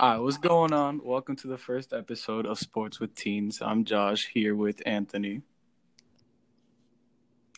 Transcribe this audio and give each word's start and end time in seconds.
All 0.00 0.10
right, 0.10 0.18
what's 0.18 0.38
going 0.38 0.72
on? 0.72 1.00
Welcome 1.04 1.36
to 1.36 1.46
the 1.46 1.56
first 1.56 1.92
episode 1.92 2.46
of 2.46 2.58
Sports 2.58 2.98
with 2.98 3.14
Teens. 3.14 3.62
I'm 3.62 3.84
Josh 3.84 4.28
here 4.34 4.56
with 4.56 4.82
Anthony. 4.84 5.42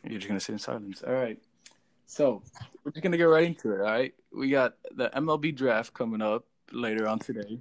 You're 0.04 0.19
just 0.19 0.29
gonna 0.29 0.38
sit 0.38 0.53
in 0.53 0.59
silence. 0.59 1.03
All 1.03 1.14
right. 1.14 1.38
So 2.04 2.43
we're 2.85 2.91
just 2.91 3.03
gonna 3.03 3.17
get 3.17 3.25
right 3.25 3.46
into 3.46 3.72
it. 3.72 3.80
All 3.80 3.87
right. 3.87 4.12
We 4.35 4.51
got 4.51 4.75
the 4.95 5.09
MLB 5.17 5.57
draft 5.57 5.95
coming 5.95 6.21
up 6.21 6.45
later 6.71 7.09
on 7.09 7.21
today. 7.21 7.59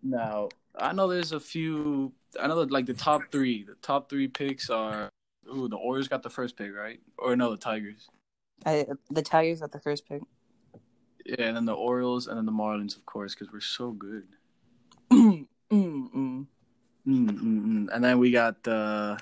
Now 0.00 0.48
I 0.78 0.92
know 0.92 1.08
there's 1.08 1.32
a 1.32 1.40
few. 1.40 2.12
I 2.40 2.46
know 2.46 2.60
that 2.60 2.70
like 2.70 2.86
the 2.86 2.94
top 2.94 3.22
three. 3.32 3.64
The 3.64 3.74
top 3.82 4.08
three 4.08 4.28
picks 4.28 4.70
are. 4.70 5.08
Ooh, 5.52 5.66
the 5.66 5.76
Orioles 5.76 6.06
got 6.06 6.22
the 6.22 6.30
first 6.30 6.56
pick, 6.56 6.72
right? 6.72 7.00
Or 7.18 7.34
no, 7.34 7.50
the 7.50 7.56
Tigers. 7.56 8.08
I, 8.64 8.86
the 9.10 9.22
Tigers 9.22 9.58
got 9.58 9.72
the 9.72 9.80
first 9.80 10.08
pick. 10.08 10.22
Yeah, 11.24 11.46
and 11.46 11.56
then 11.56 11.64
the 11.64 11.74
Orioles, 11.74 12.26
and 12.26 12.36
then 12.36 12.46
the 12.46 12.52
Marlins, 12.52 12.96
of 12.96 13.06
course, 13.06 13.34
because 13.34 13.52
we're 13.52 13.60
so 13.60 13.92
good. 13.92 14.26
mm, 15.10 15.46
mm. 15.72 16.46
And 17.06 18.04
then 18.04 18.18
we 18.18 18.30
got 18.30 18.62
the 18.62 19.18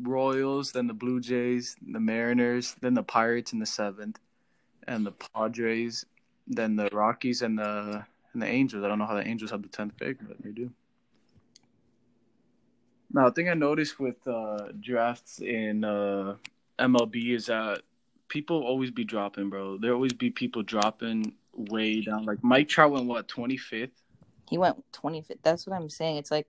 Royals, 0.00 0.72
then 0.72 0.86
the 0.86 0.94
Blue 0.94 1.20
Jays, 1.20 1.76
the 1.86 2.00
Mariners, 2.00 2.76
then 2.80 2.94
the 2.94 3.02
Pirates 3.02 3.52
in 3.52 3.58
the 3.58 3.66
seventh, 3.66 4.18
and 4.88 5.04
the 5.04 5.12
Padres, 5.12 6.06
then 6.46 6.76
the 6.76 6.88
Rockies 6.92 7.42
and 7.42 7.58
the 7.58 8.04
and 8.32 8.42
the 8.42 8.46
Angels. 8.46 8.82
I 8.84 8.88
don't 8.88 8.98
know 8.98 9.06
how 9.06 9.14
the 9.14 9.26
Angels 9.26 9.50
have 9.50 9.62
the 9.62 9.68
tenth 9.68 9.96
pick, 9.98 10.16
but 10.26 10.42
they 10.42 10.50
do. 10.50 10.70
Now, 13.12 13.28
the 13.28 13.34
thing 13.34 13.50
I 13.50 13.54
noticed 13.54 14.00
with 14.00 14.26
uh, 14.26 14.68
drafts 14.80 15.40
in 15.40 15.84
uh, 15.84 16.36
MLB 16.78 17.34
is 17.34 17.46
that 17.46 17.82
people 18.32 18.62
always 18.62 18.90
be 18.90 19.04
dropping, 19.04 19.50
bro. 19.50 19.76
There 19.76 19.92
always 19.92 20.14
be 20.14 20.30
people 20.30 20.62
dropping 20.62 21.34
way 21.52 22.00
down. 22.00 22.24
Like 22.24 22.42
Mike 22.42 22.68
Trout 22.68 22.90
went 22.90 23.04
what 23.06 23.28
twenty 23.28 23.58
fifth. 23.58 24.00
He 24.48 24.58
went 24.58 24.84
25th. 24.92 25.38
That's 25.42 25.66
what 25.66 25.74
I'm 25.74 25.88
saying. 25.88 26.16
It's 26.16 26.30
like 26.30 26.46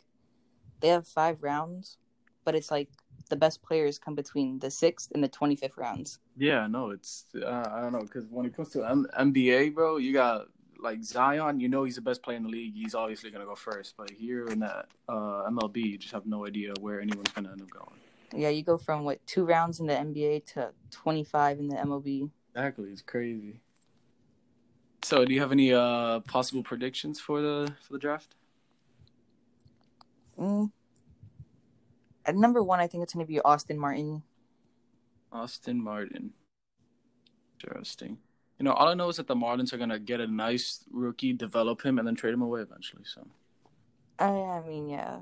they 0.81 0.89
have 0.89 1.07
five 1.07 1.41
rounds, 1.41 1.97
but 2.43 2.53
it's 2.53 2.69
like 2.69 2.89
the 3.29 3.37
best 3.37 3.63
players 3.63 3.97
come 3.97 4.13
between 4.13 4.59
the 4.59 4.69
sixth 4.69 5.09
and 5.13 5.23
the 5.23 5.29
25th 5.29 5.77
rounds. 5.77 6.19
Yeah, 6.35 6.67
no, 6.67 6.89
it's 6.89 7.25
uh, 7.33 7.65
I 7.71 7.79
don't 7.79 7.93
know 7.93 8.01
because 8.01 8.25
when 8.29 8.45
it 8.45 8.55
comes 8.55 8.69
to 8.71 8.83
M- 8.83 9.07
NBA, 9.17 9.73
bro, 9.73 9.97
you 9.97 10.11
got 10.11 10.47
like 10.79 11.03
Zion. 11.03 11.59
You 11.59 11.69
know 11.69 11.83
he's 11.83 11.95
the 11.95 12.01
best 12.01 12.21
player 12.23 12.37
in 12.37 12.43
the 12.43 12.49
league. 12.49 12.75
He's 12.75 12.95
obviously 12.95 13.31
gonna 13.31 13.45
go 13.45 13.55
first. 13.55 13.95
But 13.97 14.09
here 14.11 14.47
in 14.47 14.59
that 14.59 14.87
uh, 15.07 15.49
MLB, 15.49 15.77
you 15.77 15.97
just 15.97 16.13
have 16.13 16.25
no 16.25 16.45
idea 16.45 16.73
where 16.79 16.99
anyone's 16.99 17.31
gonna 17.31 17.51
end 17.51 17.61
up 17.61 17.69
going. 17.69 17.99
Yeah, 18.35 18.49
you 18.49 18.63
go 18.63 18.77
from 18.77 19.03
what 19.03 19.25
two 19.27 19.45
rounds 19.45 19.79
in 19.79 19.87
the 19.87 19.93
NBA 19.93 20.45
to 20.53 20.71
25 20.91 21.59
in 21.59 21.67
the 21.67 21.75
MLB. 21.75 22.29
Exactly, 22.55 22.89
it's 22.89 23.01
crazy. 23.01 23.59
So, 25.03 25.25
do 25.25 25.33
you 25.33 25.41
have 25.41 25.51
any 25.51 25.73
uh 25.73 26.21
possible 26.21 26.63
predictions 26.63 27.19
for 27.19 27.41
the 27.41 27.73
for 27.81 27.93
the 27.93 27.99
draft? 27.99 28.35
Mm. 30.39 30.71
At 32.25 32.35
number 32.35 32.63
one, 32.63 32.79
I 32.79 32.87
think 32.87 33.03
it's 33.03 33.13
going 33.13 33.25
to 33.25 33.29
be 33.31 33.39
Austin 33.41 33.77
Martin. 33.77 34.23
Austin 35.31 35.83
Martin. 35.83 36.31
Interesting. 37.61 38.17
You 38.59 38.65
know, 38.65 38.73
all 38.73 38.87
I 38.87 38.93
know 38.93 39.09
is 39.09 39.17
that 39.17 39.27
the 39.27 39.35
Marlins 39.35 39.73
are 39.73 39.77
gonna 39.77 39.99
get 39.99 40.21
a 40.21 40.27
nice 40.27 40.85
rookie, 40.91 41.33
develop 41.33 41.83
him, 41.83 41.97
and 41.97 42.07
then 42.07 42.15
trade 42.15 42.33
him 42.33 42.41
away 42.41 42.61
eventually. 42.61 43.03
So, 43.03 43.27
I, 44.19 44.27
I 44.27 44.61
mean, 44.67 44.89
yeah. 44.89 45.17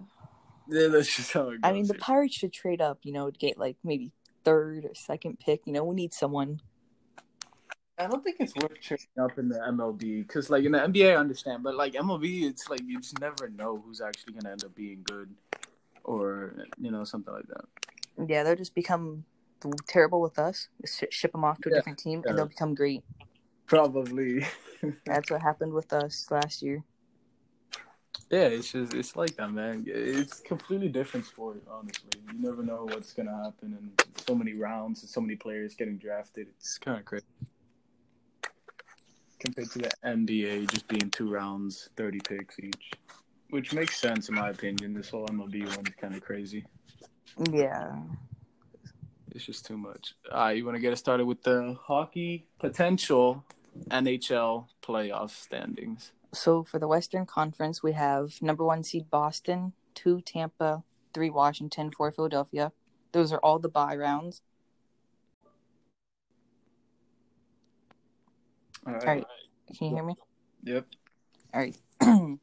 Yeah, 0.72 0.88
that's 0.88 1.16
just 1.16 1.33
how 1.33 1.50
it 1.50 1.61
goes. 1.61 1.69
I 1.69 1.73
mean, 1.73 1.86
the. 1.88 1.94
Pirates 1.95 2.36
should 2.36 2.53
trade 2.53 2.81
up, 2.81 3.00
you 3.03 3.11
know, 3.11 3.30
to 3.30 3.38
get 3.38 3.58
like 3.58 3.77
maybe 3.83 4.11
third 4.44 4.86
or 4.86 4.95
second 4.95 5.39
pick. 5.39 5.61
You 5.66 5.73
know, 5.73 5.83
we 5.83 5.95
need 5.95 6.14
someone. 6.14 6.61
I 8.00 8.08
don't 8.08 8.23
think 8.23 8.38
it's 8.39 8.55
worth 8.55 8.80
trading 8.81 9.05
up 9.19 9.38
in 9.38 9.47
the 9.49 9.59
MLB 9.59 10.25
because, 10.25 10.49
like, 10.49 10.64
in 10.64 10.72
the 10.72 10.80
NBA, 10.80 11.11
I 11.11 11.16
understand, 11.17 11.61
but 11.61 11.75
like 11.75 11.94
MLB, 11.94 12.49
it's 12.49 12.67
like 12.67 12.81
you 12.83 12.99
just 12.99 13.19
never 13.19 13.49
know 13.49 13.83
who's 13.86 14.02
actually 14.02 14.33
gonna 14.33 14.49
end 14.52 14.64
up 14.64 14.73
being 14.73 15.03
good, 15.03 15.30
or 16.03 16.55
you 16.80 16.89
know, 16.89 17.03
something 17.03 17.33
like 17.33 17.47
that. 17.47 17.66
Yeah, 18.27 18.44
they'll 18.44 18.55
just 18.55 18.73
become 18.73 19.26
terrible 19.88 20.21
with 20.21 20.39
us. 20.39 20.70
Sh- 20.86 21.03
ship 21.11 21.33
them 21.33 21.43
off 21.43 21.59
to 21.61 21.70
a 21.70 21.71
Yeah, 21.71 21.77
different 21.77 21.99
team, 21.99 22.21
yeah. 22.23 22.30
and 22.30 22.39
they'll 22.39 22.48
become 22.48 22.73
great. 22.73 23.03
Probably. 23.67 24.45
That's 25.05 25.30
what 25.30 25.42
happened 25.42 25.73
with 25.73 25.93
us 25.93 26.27
last 26.32 26.64
year. 26.64 26.83
Yeah, 28.30 28.48
it's 28.48 28.72
just 28.72 28.94
it's 28.94 29.16
like 29.16 29.36
that, 29.36 29.52
man. 29.52 29.83
It's 29.88 30.39
completely 30.39 30.89
different 30.89 31.26
sport, 31.26 31.61
honestly. 31.70 32.22
You 32.32 32.39
never 32.39 32.64
know 32.64 32.86
what's 32.86 33.14
gonna 33.14 33.36
happen, 33.44 33.77
and 33.80 34.04
so 34.27 34.36
many 34.36 34.54
rounds 34.54 35.02
and 35.02 35.10
so 35.10 35.22
many 35.22 35.36
players 35.36 35.76
getting 35.76 35.98
drafted. 35.98 36.48
It's 36.58 36.77
kind 36.77 37.00
of 37.00 37.05
crazy 37.05 37.26
compared 39.42 39.71
to 39.71 39.80
the 39.80 39.92
NBA, 40.05 40.70
just 40.71 40.88
being 40.88 41.10
two 41.10 41.30
rounds, 41.30 41.89
thirty 41.98 42.20
picks 42.20 42.60
each, 42.60 42.92
which 43.50 43.73
makes 43.73 44.00
sense 44.00 44.30
in 44.30 44.36
my 44.36 44.50
opinion. 44.50 44.94
This 44.94 45.10
whole 45.10 45.27
MLB 45.27 45.66
one 45.76 45.86
is 45.88 45.94
kind 46.00 46.16
of 46.16 46.21
crazy. 46.21 46.64
Yeah. 47.52 47.95
It's 49.33 49.45
just 49.45 49.66
too 49.66 49.77
much. 49.77 50.14
All 50.32 50.39
right, 50.39 50.58
you 50.58 50.66
want 50.66 50.76
to 50.76 50.82
get 50.82 50.94
us 50.94 51.00
started 51.00 51.26
with 51.26 51.44
the 51.44 51.77
hockey 51.82 52.45
potential 52.60 53.44
NHL 53.89 54.66
playoff 54.83 55.32
standings? 55.32 56.11
So 56.33 56.64
for 56.64 56.80
the 56.80 56.87
Western 56.87 57.25
Conference, 57.25 57.83
we 57.83 57.92
have 57.93 58.42
number 58.42 58.64
one 58.64 58.83
seed 58.83 59.09
Boston, 59.09 59.73
two 59.93 60.21
Tampa, 60.21 60.83
three 61.14 61.30
Washington, 61.30 61.92
four 61.92 62.11
Philadelphia. 62.11 62.71
Those 63.11 63.33
are 63.33 63.39
all 63.39 63.59
the 63.59 63.69
bye 63.69 63.95
rounds. 63.95 64.41
All 68.87 68.93
right. 68.93 69.02
All 69.02 69.14
right. 69.15 69.25
Can 69.77 69.87
you 69.87 69.95
hear 69.95 70.03
me? 70.03 70.15
Yep. 70.64 70.86
All 71.53 71.59
right. 71.59 71.77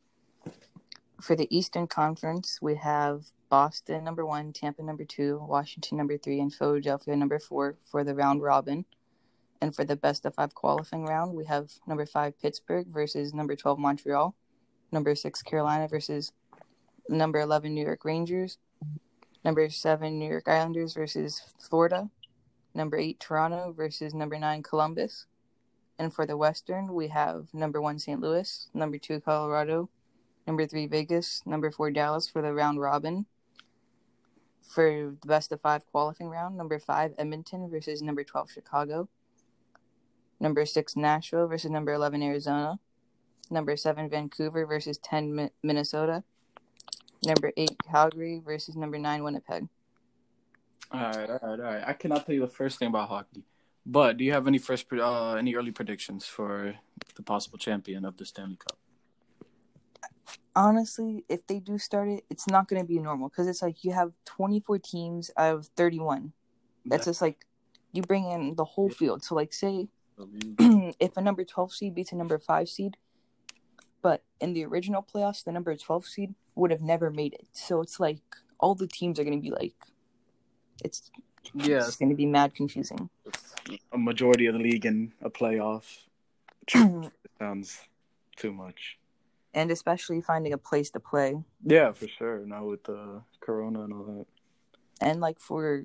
For 1.21 1.35
the 1.35 1.49
Eastern 1.57 1.89
Conference, 1.89 2.61
we 2.63 2.77
have 2.77 3.33
Boston 3.49 4.05
number 4.05 4.25
one, 4.25 4.53
Tampa 4.53 4.83
number 4.83 5.05
two, 5.05 5.45
Washington 5.49 5.99
number 5.99 6.17
three, 6.17 6.39
and 6.41 6.55
Philadelphia 6.55 7.17
number 7.17 7.39
four 7.39 7.77
for 7.91 8.05
the 8.05 8.15
round 8.15 8.43
robin. 8.43 8.85
And 9.61 9.75
for 9.75 9.85
the 9.85 9.97
best 9.97 10.25
of 10.25 10.35
five 10.35 10.55
qualifying 10.55 11.05
round, 11.05 11.35
we 11.35 11.45
have 11.47 11.73
number 11.87 12.07
five 12.07 12.41
Pittsburgh 12.41 12.87
versus 12.87 13.35
number 13.35 13.57
12 13.57 13.79
Montreal, 13.79 14.35
number 14.93 15.15
six 15.15 15.43
Carolina 15.43 15.89
versus 15.89 16.33
number 17.09 17.41
11 17.41 17.75
New 17.75 17.85
York 17.85 18.05
Rangers, 18.05 18.59
number 19.45 19.69
seven 19.71 20.19
New 20.19 20.29
York 20.29 20.47
Islanders 20.47 20.95
versus 20.95 21.43
Florida, 21.59 22.09
number 22.75 22.97
eight 22.97 23.19
Toronto 23.19 23.73
versus 23.77 24.15
number 24.15 24.39
nine 24.39 24.63
Columbus. 24.63 25.27
And 25.99 26.15
for 26.15 26.27
the 26.27 26.37
Western, 26.37 26.95
we 26.95 27.09
have 27.09 27.49
number 27.53 27.81
one 27.81 27.99
St. 27.99 28.21
Louis, 28.21 28.69
number 28.73 28.99
two 28.99 29.21
Colorado, 29.21 29.91
number 30.47 30.67
three 30.67 30.87
Vegas, 30.87 31.43
number 31.45 31.73
four 31.73 31.91
Dallas 31.91 32.29
for 32.29 32.43
the 32.43 32.55
round 32.55 32.81
robin. 32.81 33.27
For 34.63 35.15
the 35.21 35.27
best 35.27 35.51
of 35.51 35.61
five 35.63 35.87
qualifying 35.87 36.31
round, 36.31 36.57
number 36.57 36.79
five 36.79 37.15
Edmonton 37.19 37.69
versus 37.71 38.03
number 38.03 38.23
12 38.23 38.53
Chicago, 38.53 39.09
number 40.41 40.65
six 40.67 40.97
Nashville 40.97 41.47
versus 41.47 41.71
number 41.71 41.93
11 41.93 42.23
Arizona, 42.23 42.79
number 43.51 43.77
seven 43.77 44.09
Vancouver 44.09 44.67
versus 44.67 44.99
10 44.99 45.35
Mi- 45.35 45.51
Minnesota, 45.63 46.25
number 47.25 47.53
eight 47.57 47.77
Calgary 47.91 48.41
versus 48.45 48.77
number 48.77 48.99
nine 48.99 49.23
Winnipeg. 49.25 49.69
All 50.91 51.01
right, 51.01 51.29
all 51.29 51.39
right, 51.43 51.43
all 51.43 51.59
right. 51.59 51.83
I 51.87 51.93
cannot 51.93 52.25
tell 52.25 52.35
you 52.35 52.41
the 52.41 52.49
first 52.49 52.79
thing 52.79 52.89
about 52.89 53.09
hockey, 53.09 53.45
but 53.85 54.17
do 54.17 54.25
you 54.25 54.33
have 54.33 54.47
any 54.47 54.59
first, 54.59 54.87
uh, 54.93 55.35
any 55.35 55.55
early 55.55 55.71
predictions 55.71 56.25
for 56.25 56.75
the 57.15 57.23
possible 57.23 57.59
champion 57.59 58.05
of 58.05 58.17
the 58.17 58.25
Stanley 58.25 58.57
Cup? 58.57 58.79
honestly, 60.59 61.25
if 61.29 61.47
they 61.47 61.61
do 61.61 61.79
start 61.79 62.09
it, 62.09 62.25
it's 62.29 62.49
not 62.49 62.69
going 62.69 62.83
to 62.83 62.87
be 62.87 62.99
normal 62.99 63.29
because 63.29 63.47
it's 63.47 63.63
like 63.63 63.85
you 63.85 63.93
have 63.93 64.13
24 64.25 64.81
teams 64.81 65.31
out 65.37 65.55
of 65.55 65.67
31. 65.77 66.33
That's 66.85 67.05
just 67.05 67.23
like 67.23 67.47
you 67.93 68.03
bring 68.03 68.25
in 68.25 68.57
the 68.57 68.65
whole 68.65 68.91
field. 68.91 69.23
So, 69.23 69.35
like, 69.35 69.53
say 69.53 69.89
if 71.01 71.17
a 71.17 71.21
number 71.21 71.45
12 71.45 71.73
seed 71.73 71.95
beats 71.95 72.13
a 72.13 72.17
number 72.17 72.39
5 72.39 72.69
seed, 72.69 72.97
but 74.03 74.23
in 74.41 74.53
the 74.53 74.65
original 74.65 75.03
playoffs, 75.03 75.45
the 75.45 75.53
number 75.53 75.75
12 75.77 76.07
seed 76.07 76.35
would 76.55 76.71
have 76.71 76.81
never 76.83 77.11
made 77.11 77.35
it. 77.35 77.47
So, 77.53 77.81
it's 77.81 77.99
like 78.01 78.21
all 78.61 78.75
the 78.75 78.87
teams 78.87 79.19
are 79.19 79.25
going 79.25 79.41
to 79.41 79.43
be 79.43 79.51
like, 79.51 79.75
it's, 80.85 81.11
yeah, 81.55 81.79
it's 81.79 81.97
going 81.97 82.11
to 82.11 82.15
be 82.17 82.27
mad 82.27 82.55
confusing. 82.55 83.11
a 83.93 83.99
majority 83.99 84.47
of 84.47 84.55
the 84.55 84.61
league 84.61 84.87
in 84.87 85.13
a 85.23 85.31
playoff 85.31 85.85
sounds 87.39 87.81
too 88.37 88.53
much. 88.53 88.99
and 89.55 89.71
especially 89.71 90.21
finding 90.21 90.53
a 90.53 90.59
place 90.59 90.91
to 90.91 91.01
play. 91.01 91.43
Yeah, 91.65 91.93
for 91.93 92.07
sure. 92.09 92.45
Now 92.47 92.65
with 92.67 92.85
the 92.85 93.23
Corona 93.41 93.83
and 93.83 93.93
all 93.93 94.05
that. 94.05 94.27
and 95.01 95.21
like 95.21 95.39
for 95.41 95.85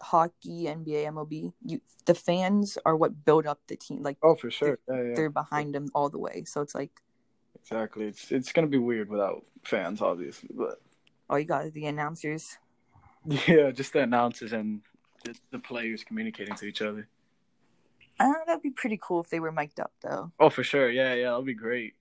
hockey, 0.00 0.64
NBA, 0.64 1.06
MLB, 1.06 1.52
you 1.64 1.80
the 2.06 2.14
fans 2.14 2.78
are 2.84 2.96
what 2.96 3.24
build 3.24 3.46
up 3.46 3.60
the 3.68 3.76
team. 3.76 4.02
Like 4.02 4.18
Oh, 4.22 4.34
for 4.34 4.50
sure. 4.50 4.78
Yeah, 4.88 5.02
yeah. 5.02 5.14
they're 5.14 5.30
behind 5.30 5.74
them 5.74 5.88
all 5.94 6.08
the 6.08 6.18
way. 6.18 6.44
So 6.46 6.60
it's 6.60 6.74
like 6.74 6.92
Exactly. 7.62 8.06
It's 8.06 8.30
it's 8.32 8.52
gonna 8.52 8.66
be 8.66 8.78
weird 8.78 9.10
without 9.10 9.44
fans, 9.64 10.00
obviously, 10.00 10.50
but 10.52 10.80
all 11.28 11.38
you 11.38 11.44
got 11.44 11.66
is 11.66 11.72
the 11.72 11.86
announcers. 11.86 12.58
yeah, 13.46 13.70
just 13.70 13.92
the 13.92 14.00
announcers 14.00 14.52
and 14.52 14.80
the, 15.24 15.36
the 15.50 15.58
players 15.58 16.02
communicating 16.02 16.54
to 16.56 16.66
each 16.66 16.82
other. 16.82 17.08
I 18.18 18.24
don't 18.24 18.46
that'd 18.46 18.62
be 18.62 18.70
pretty 18.70 18.98
cool 19.00 19.20
if 19.20 19.30
they 19.30 19.40
were 19.40 19.52
mic'd 19.52 19.80
up 19.80 19.92
though. 20.02 20.32
Oh, 20.40 20.50
for 20.50 20.64
sure. 20.64 20.90
Yeah, 20.90 21.14
yeah, 21.14 21.24
that'll 21.24 21.42
be 21.42 21.54
great. 21.54 21.94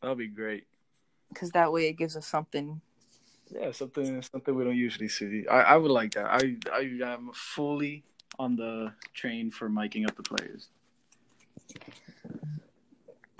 That'll 0.00 0.16
be 0.16 0.28
great. 0.28 0.66
Because 1.28 1.50
that 1.50 1.72
way 1.72 1.88
it 1.88 1.94
gives 1.94 2.16
us 2.16 2.26
something. 2.26 2.80
Yeah, 3.50 3.72
something 3.72 4.22
something 4.22 4.54
we 4.54 4.64
don't 4.64 4.76
usually 4.76 5.08
see. 5.08 5.46
I, 5.48 5.60
I 5.60 5.76
would 5.76 5.90
like 5.90 6.14
that. 6.14 6.26
I 6.26 6.56
I 6.72 7.12
am 7.12 7.30
fully 7.32 8.04
on 8.38 8.56
the 8.56 8.92
train 9.14 9.50
for 9.50 9.68
miking 9.68 10.06
up 10.06 10.16
the 10.16 10.22
players. 10.22 10.68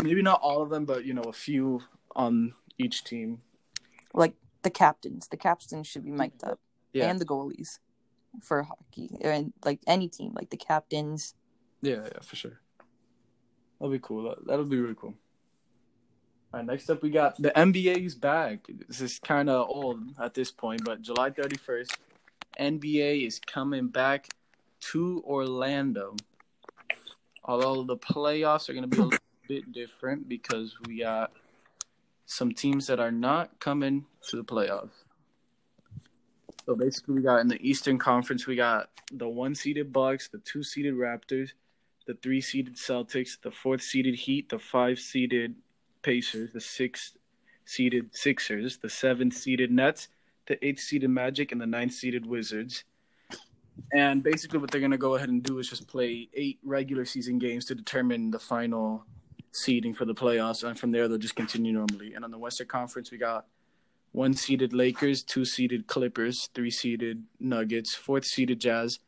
Maybe 0.03 0.23
not 0.23 0.41
all 0.43 0.63
of 0.63 0.71
them, 0.71 0.85
but 0.85 1.05
you 1.05 1.15
know, 1.15 1.23
a 1.23 1.33
few 1.33 1.83
on 2.15 2.55
each 2.79 3.05
team. 3.05 3.43
Like 4.15 4.35
the 4.63 4.71
captains. 4.71 5.29
The 5.29 5.37
captains 5.37 5.87
should 5.87 6.05
be 6.05 6.11
mic'd 6.11 6.45
up. 6.45 6.61
Yeah. 6.93 7.11
And 7.11 7.21
the 7.21 7.25
goalies 7.25 7.79
for 8.43 8.63
hockey. 8.63 9.11
And 9.21 9.53
like 9.65 9.81
any 9.87 10.09
team, 10.09 10.33
like 10.35 10.51
the 10.51 10.57
captains. 10.57 11.35
Yeah, 11.83 12.03
yeah, 12.05 12.21
for 12.23 12.37
sure. 12.37 12.61
That'll 13.79 13.93
be 13.93 14.01
cool. 14.01 14.25
That, 14.25 14.47
that'll 14.47 14.65
be 14.65 14.81
really 14.81 14.97
cool. 14.97 15.15
All 16.51 16.61
right, 16.61 16.67
next 16.67 16.89
up 16.89 17.03
we 17.03 17.11
got 17.11 17.41
the 17.41 17.51
NBA's 17.51 18.15
back. 18.15 18.67
This 18.89 19.03
is 19.03 19.19
kind 19.19 19.51
of 19.51 19.69
old 19.69 20.01
at 20.19 20.33
this 20.33 20.51
point, 20.51 20.83
but 20.83 21.03
July 21.03 21.29
31st, 21.29 21.91
NBA 22.59 23.27
is 23.27 23.39
coming 23.39 23.89
back 23.89 24.31
to 24.81 25.23
Orlando. 25.27 26.17
Although 27.45 27.83
the 27.83 27.99
playoffs 27.99 28.71
are 28.71 28.73
going 28.73 28.89
to 28.89 28.97
be 28.97 28.97
a 28.97 29.05
little 29.05 29.19
bit 29.47 29.73
different 29.73 30.27
because 30.27 30.75
we 30.87 31.01
got 31.01 31.33
some 32.25 32.53
teams 32.53 32.87
that 32.87 32.99
are 32.99 33.13
not 33.13 33.61
coming 33.61 34.07
to 34.29 34.37
the 34.37 34.45
playoffs. 34.45 35.05
So 36.65 36.75
basically, 36.75 37.17
we 37.17 37.23
got 37.23 37.41
in 37.41 37.49
the 37.49 37.61
Eastern 37.61 37.99
Conference, 37.99 38.47
we 38.47 38.57
got 38.57 38.89
the 39.13 39.29
one 39.29 39.55
seeded 39.55 39.93
Bucks, 39.93 40.29
the 40.29 40.39
two 40.39 40.63
seeded 40.63 40.95
Raptors, 40.95 41.51
the 42.07 42.15
three 42.15 42.41
seeded 42.41 42.77
Celtics, 42.77 43.39
the 43.43 43.51
fourth 43.51 43.83
seeded 43.83 44.15
Heat, 44.15 44.49
the 44.49 44.59
five 44.59 44.99
seeded 44.99 45.55
Pacers, 46.03 46.53
the 46.53 46.61
six 46.61 47.17
seeded 47.65 48.15
Sixers, 48.15 48.79
the 48.79 48.89
seven 48.89 49.31
seeded 49.31 49.71
Nets, 49.71 50.09
the 50.47 50.65
eighth 50.65 50.81
seeded 50.81 51.11
Magic, 51.11 51.53
and 51.53 51.61
the 51.61 51.67
ninth 51.67 51.93
seeded 51.93 52.27
Wizards. 52.27 52.85
And 53.93 54.23
basically, 54.23 54.59
what 54.59 54.71
they're 54.71 54.81
going 54.81 54.91
to 54.91 54.99
go 54.99 55.15
ahead 55.15 55.29
and 55.29 55.43
do 55.43 55.59
is 55.59 55.69
just 55.69 55.87
play 55.87 56.29
eight 56.35 56.59
regular 56.65 57.05
season 57.05 57.39
games 57.39 57.65
to 57.67 57.75
determine 57.75 58.31
the 58.31 58.39
final 58.39 59.05
seeding 59.53 59.95
for 59.95 60.05
the 60.05 60.15
playoffs. 60.15 60.65
And 60.67 60.79
from 60.79 60.91
there, 60.93 61.09
they'll 61.09 61.19
just 61.19 61.37
continue 61.37 61.73
normally. 61.73 62.15
And 62.15 62.25
on 62.25 62.31
the 62.31 62.39
Western 62.39 62.67
Conference, 62.67 63.11
we 63.11 63.19
got 63.19 63.47
one 64.13 64.35
seeded 64.35 64.73
Lakers, 64.73 65.23
two 65.23 65.45
seeded 65.45 65.87
Clippers, 65.87 66.49
three 66.55 66.71
seeded 66.71 67.25
Nuggets, 67.39 67.95
fourth 67.95 68.25
seeded 68.25 68.61
Jazz, 68.61 68.99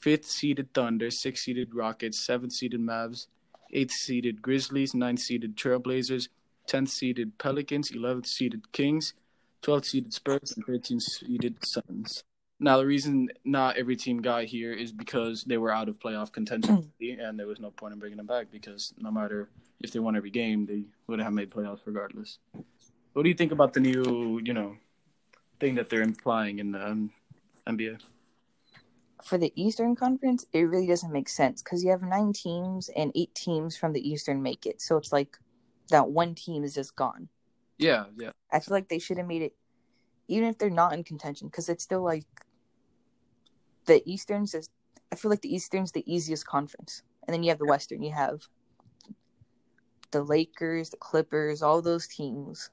fifth 0.00 0.26
seeded 0.26 0.72
Thunder, 0.72 1.10
six 1.10 1.44
seeded 1.44 1.74
Rockets, 1.74 2.24
seventh 2.24 2.52
seeded 2.52 2.80
Mavs, 2.80 3.26
eighth 3.74 3.92
seeded 3.92 4.40
Grizzlies, 4.40 4.94
ninth 4.94 5.20
seeded 5.20 5.56
Trailblazers, 5.56 6.28
tenth 6.66 6.90
seeded 6.90 7.38
Pelicans, 7.38 7.90
eleventh 7.90 8.26
seeded 8.26 8.72
Kings, 8.72 9.12
twelfth 9.60 9.86
seeded 9.86 10.14
Spurs, 10.14 10.52
and 10.56 10.64
thirteenth 10.64 11.02
seeded 11.02 11.56
Suns. 11.64 12.24
Now 12.60 12.78
the 12.78 12.86
reason 12.86 13.28
not 13.44 13.76
every 13.76 13.96
team 13.96 14.22
got 14.22 14.44
here 14.44 14.72
is 14.72 14.92
because 14.92 15.44
they 15.44 15.58
were 15.58 15.72
out 15.72 15.88
of 15.88 15.98
playoff 15.98 16.32
contention, 16.32 16.92
and 17.00 17.38
there 17.38 17.46
was 17.46 17.60
no 17.60 17.70
point 17.70 17.92
in 17.92 17.98
bringing 17.98 18.16
them 18.16 18.26
back 18.26 18.46
because 18.50 18.94
no 18.96 19.10
matter 19.10 19.48
if 19.80 19.90
they 19.92 19.98
won 19.98 20.16
every 20.16 20.30
game, 20.30 20.66
they 20.66 20.84
would 21.06 21.20
have 21.20 21.32
made 21.32 21.50
playoffs 21.50 21.80
regardless. 21.84 22.38
What 23.12 23.22
do 23.22 23.28
you 23.28 23.34
think 23.34 23.52
about 23.52 23.74
the 23.74 23.80
new, 23.80 24.40
you 24.42 24.52
know, 24.52 24.76
thing 25.60 25.74
that 25.76 25.90
they're 25.90 26.02
implying 26.02 26.58
in 26.58 26.72
the 26.72 26.84
um, 26.84 27.12
NBA? 27.66 28.00
For 29.24 29.38
the 29.38 29.52
Eastern 29.56 29.96
Conference, 29.96 30.44
it 30.52 30.60
really 30.60 30.86
doesn't 30.86 31.12
make 31.12 31.30
sense 31.30 31.62
because 31.62 31.82
you 31.82 31.90
have 31.90 32.02
nine 32.02 32.34
teams 32.34 32.90
and 32.94 33.10
eight 33.14 33.34
teams 33.34 33.74
from 33.74 33.94
the 33.94 34.06
Eastern 34.06 34.42
make 34.42 34.66
it. 34.66 34.82
So 34.82 34.98
it's 34.98 35.12
like 35.12 35.38
that 35.88 36.10
one 36.10 36.34
team 36.34 36.62
is 36.62 36.74
just 36.74 36.94
gone. 36.94 37.28
Yeah, 37.78 38.04
yeah. 38.18 38.32
I 38.52 38.60
feel 38.60 38.74
like 38.74 38.88
they 38.88 38.98
should 38.98 39.16
have 39.16 39.26
made 39.26 39.42
it, 39.42 39.54
even 40.28 40.48
if 40.48 40.58
they're 40.58 40.68
not 40.68 40.92
in 40.92 41.04
contention, 41.04 41.48
because 41.48 41.70
it's 41.70 41.82
still 41.82 42.02
like 42.02 42.26
the 43.86 44.02
Eastern's 44.08 44.54
is. 44.54 44.68
I 45.10 45.16
feel 45.16 45.30
like 45.30 45.42
the 45.42 45.54
Eastern's 45.54 45.92
the 45.92 46.04
easiest 46.12 46.46
conference, 46.46 47.02
and 47.26 47.32
then 47.32 47.42
you 47.42 47.48
have 47.48 47.58
the 47.58 47.66
Western. 47.66 48.02
You 48.02 48.12
have 48.12 48.42
the 50.10 50.22
Lakers, 50.22 50.90
the 50.90 50.96
Clippers, 50.98 51.62
all 51.62 51.80
those 51.80 52.06
teams, 52.06 52.70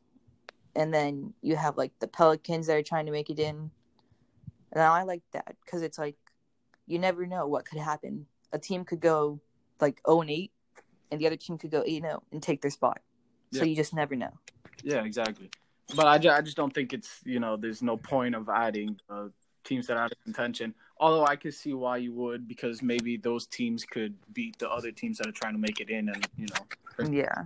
and 0.75 0.93
then 0.93 1.33
you 1.41 1.55
have 1.55 1.77
like 1.77 1.93
the 1.99 2.07
Pelicans 2.07 2.67
that 2.67 2.77
are 2.77 2.83
trying 2.83 3.05
to 3.05 3.11
make 3.11 3.29
it 3.29 3.39
in. 3.39 3.71
And 4.73 4.83
I 4.83 5.03
like 5.03 5.23
that 5.33 5.55
because 5.63 5.81
it's 5.81 5.97
like 5.97 6.15
you 6.87 6.99
never 6.99 7.25
know 7.25 7.47
what 7.47 7.65
could 7.65 7.79
happen. 7.79 8.25
A 8.53 8.59
team 8.59 8.83
could 8.85 8.99
go 8.99 9.39
like 9.79 10.01
0 10.07 10.21
and 10.21 10.29
8, 10.29 10.51
and 11.11 11.19
the 11.21 11.27
other 11.27 11.35
team 11.35 11.57
could 11.57 11.71
go 11.71 11.83
8 11.85 12.01
0 12.01 12.23
and 12.31 12.41
take 12.43 12.61
their 12.61 12.71
spot. 12.71 12.99
So 13.53 13.59
Yeah. 13.59 13.65
you 13.65 13.75
just 13.75 13.93
never 13.93 14.15
know. 14.15 14.31
Yeah, 14.83 15.03
exactly. 15.03 15.49
But 15.95 16.07
I, 16.07 16.17
ju- 16.17 16.29
I 16.29 16.41
just 16.41 16.55
don't 16.57 16.73
think 16.73 16.93
it's 16.93 17.19
you 17.25 17.39
know 17.39 17.57
there's 17.57 17.81
no 17.81 17.97
point 17.97 18.33
of 18.35 18.47
adding 18.49 18.99
uh, 19.09 19.27
teams 19.63 19.87
that 19.87 19.97
are 19.97 20.03
out 20.05 20.11
of 20.11 20.23
contention. 20.23 20.73
Although 20.97 21.25
I 21.25 21.35
could 21.35 21.53
see 21.53 21.73
why 21.73 21.97
you 21.97 22.13
would 22.13 22.47
because 22.47 22.81
maybe 22.81 23.17
those 23.17 23.45
teams 23.47 23.83
could 23.83 24.15
beat 24.33 24.57
the 24.59 24.69
other 24.69 24.91
teams 24.91 25.17
that 25.17 25.27
are 25.27 25.31
trying 25.33 25.53
to 25.53 25.59
make 25.59 25.79
it 25.81 25.89
in, 25.89 26.09
and 26.09 26.27
you 26.37 26.47
know. 26.47 27.09
Yeah. 27.11 27.45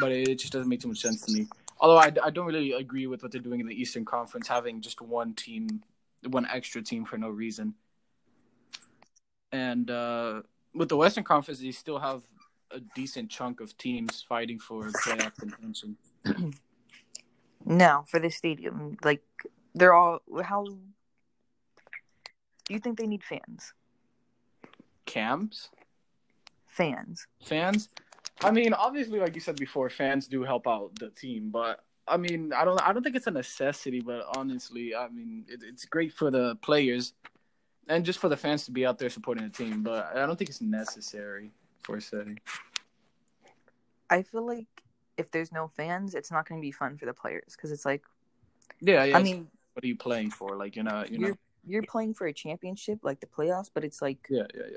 But 0.00 0.12
it, 0.12 0.28
it 0.28 0.38
just 0.38 0.52
doesn't 0.52 0.68
make 0.68 0.80
too 0.80 0.88
much 0.88 1.00
sense 1.00 1.22
to 1.22 1.32
me. 1.32 1.46
Although 1.80 1.98
I, 1.98 2.12
I 2.24 2.30
don't 2.30 2.46
really 2.46 2.72
agree 2.72 3.06
with 3.06 3.22
what 3.22 3.30
they're 3.32 3.40
doing 3.40 3.60
in 3.60 3.66
the 3.66 3.80
Eastern 3.80 4.04
Conference, 4.04 4.48
having 4.48 4.80
just 4.80 5.00
one 5.00 5.32
team, 5.34 5.82
one 6.28 6.46
extra 6.52 6.82
team 6.82 7.04
for 7.04 7.16
no 7.18 7.28
reason. 7.28 7.74
And 9.52 9.90
uh, 9.90 10.42
with 10.74 10.88
the 10.88 10.96
Western 10.96 11.24
Conference, 11.24 11.60
they 11.60 11.72
still 11.72 11.98
have 11.98 12.22
a 12.70 12.80
decent 12.94 13.30
chunk 13.30 13.60
of 13.60 13.76
teams 13.78 14.24
fighting 14.28 14.58
for 14.58 14.84
playoff 14.90 15.36
contention. 15.36 15.96
No, 17.68 18.04
for 18.06 18.20
the 18.20 18.30
stadium, 18.30 18.96
like 19.02 19.24
they're 19.74 19.92
all 19.92 20.20
how. 20.44 20.64
Do 20.64 20.78
you 22.74 22.78
think 22.78 22.96
they 22.96 23.08
need 23.08 23.24
fans? 23.24 23.72
Camps. 25.04 25.70
Fans. 26.68 27.26
fans. 27.42 27.88
I 28.42 28.52
mean, 28.52 28.72
obviously, 28.72 29.18
like 29.18 29.34
you 29.34 29.40
said 29.40 29.56
before, 29.56 29.90
fans 29.90 30.28
do 30.28 30.44
help 30.44 30.68
out 30.68 30.94
the 31.00 31.08
team, 31.08 31.50
but 31.50 31.84
I 32.06 32.16
mean, 32.18 32.52
I 32.52 32.64
don't, 32.64 32.80
I 32.86 32.92
don't 32.92 33.02
think 33.02 33.16
it's 33.16 33.26
a 33.26 33.32
necessity. 33.32 34.00
But 34.00 34.26
honestly, 34.36 34.94
I 34.94 35.08
mean, 35.08 35.44
it, 35.48 35.62
it's 35.64 35.86
great 35.86 36.12
for 36.12 36.30
the 36.30 36.54
players 36.56 37.14
and 37.88 38.04
just 38.04 38.18
for 38.18 38.28
the 38.28 38.36
fans 38.36 38.64
to 38.66 38.70
be 38.72 38.84
out 38.86 38.98
there 38.98 39.10
supporting 39.10 39.44
the 39.44 39.50
team. 39.50 39.82
But 39.82 40.16
I 40.16 40.26
don't 40.26 40.36
think 40.36 40.50
it's 40.50 40.60
necessary 40.60 41.50
for 41.82 42.00
se. 42.00 42.36
I 44.10 44.22
feel 44.22 44.46
like 44.46 44.66
if 45.16 45.30
there's 45.30 45.52
no 45.52 45.68
fans, 45.68 46.14
it's 46.14 46.30
not 46.30 46.48
going 46.48 46.60
to 46.60 46.64
be 46.64 46.72
fun 46.72 46.96
for 46.96 47.06
the 47.06 47.14
players 47.14 47.54
because 47.56 47.72
it's 47.72 47.84
like 47.84 48.02
Yeah, 48.80 49.04
yeah. 49.04 49.16
I 49.16 49.22
mean 49.22 49.48
what 49.72 49.84
are 49.84 49.88
you 49.88 49.96
playing 49.96 50.30
for? 50.30 50.56
Like, 50.56 50.74
you're 50.74 50.84
not, 50.84 51.10
you 51.12 51.18
you're 51.18 51.28
know. 51.30 51.36
you're 51.66 51.82
playing 51.82 52.14
for 52.14 52.26
a 52.26 52.32
championship 52.32 53.00
like 53.02 53.20
the 53.20 53.26
playoffs, 53.26 53.70
but 53.72 53.84
it's 53.84 54.00
like 54.00 54.26
Yeah, 54.30 54.46
yeah, 54.54 54.62
yeah. 54.70 54.76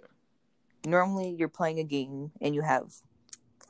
normally 0.86 1.30
you're 1.38 1.48
playing 1.48 1.80
a 1.80 1.84
game 1.86 2.32
and 2.42 2.54
you 2.54 2.62
have 2.63 2.94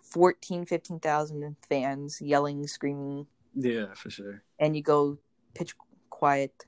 14, 0.03 0.65
15,000 0.65 1.55
fans 1.67 2.19
yelling, 2.19 2.65
screaming, 2.65 3.27
Yeah, 3.53 3.93
for 3.93 4.09
sure. 4.09 4.41
and 4.57 4.75
you 4.75 4.81
go 4.81 5.19
pitch 5.53 5.75
quiet. 6.09 6.65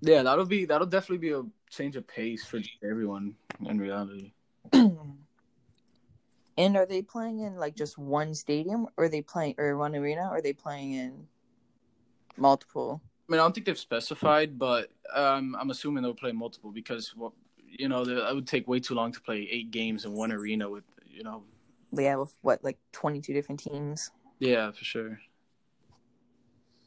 Yeah, 0.00 0.22
that'll 0.22 0.46
be 0.46 0.64
that'll 0.64 0.86
definitely 0.86 1.18
be 1.18 1.32
a 1.32 1.42
change 1.70 1.96
of 1.96 2.06
pace 2.06 2.44
for 2.44 2.60
everyone 2.82 3.34
in 3.64 3.78
reality. 3.78 4.32
and 4.72 5.16
are 6.76 6.86
they 6.86 7.02
playing 7.02 7.40
in 7.40 7.56
like 7.56 7.74
just 7.74 7.96
one 7.96 8.34
stadium, 8.34 8.86
or 8.96 9.04
are 9.04 9.08
they 9.08 9.22
playing 9.22 9.54
or 9.58 9.76
one 9.76 9.94
arena, 9.94 10.22
or 10.22 10.38
are 10.38 10.42
they 10.42 10.52
playing 10.52 10.92
in 10.92 11.26
multiple? 12.36 13.00
I 13.28 13.32
mean, 13.32 13.40
I 13.40 13.44
don't 13.44 13.54
think 13.54 13.66
they've 13.66 13.78
specified, 13.78 14.58
but 14.58 14.90
um, 15.14 15.56
I'm 15.58 15.70
assuming 15.70 16.02
they'll 16.02 16.14
play 16.14 16.32
multiple 16.32 16.72
because, 16.72 17.14
well, 17.16 17.32
you 17.64 17.88
know, 17.88 18.02
it 18.02 18.34
would 18.34 18.48
take 18.48 18.66
way 18.66 18.80
too 18.80 18.94
long 18.94 19.12
to 19.12 19.20
play 19.20 19.48
eight 19.50 19.70
games 19.70 20.04
in 20.04 20.12
one 20.12 20.32
arena 20.32 20.68
with, 20.68 20.82
you 21.08 21.22
know, 21.22 21.44
They 21.92 22.04
have 22.04 22.28
what 22.42 22.64
like 22.64 22.78
twenty 22.92 23.20
two 23.20 23.32
different 23.32 23.60
teams. 23.60 24.10
yeah, 24.40 24.70
for 24.72 24.84
sure. 24.84 25.20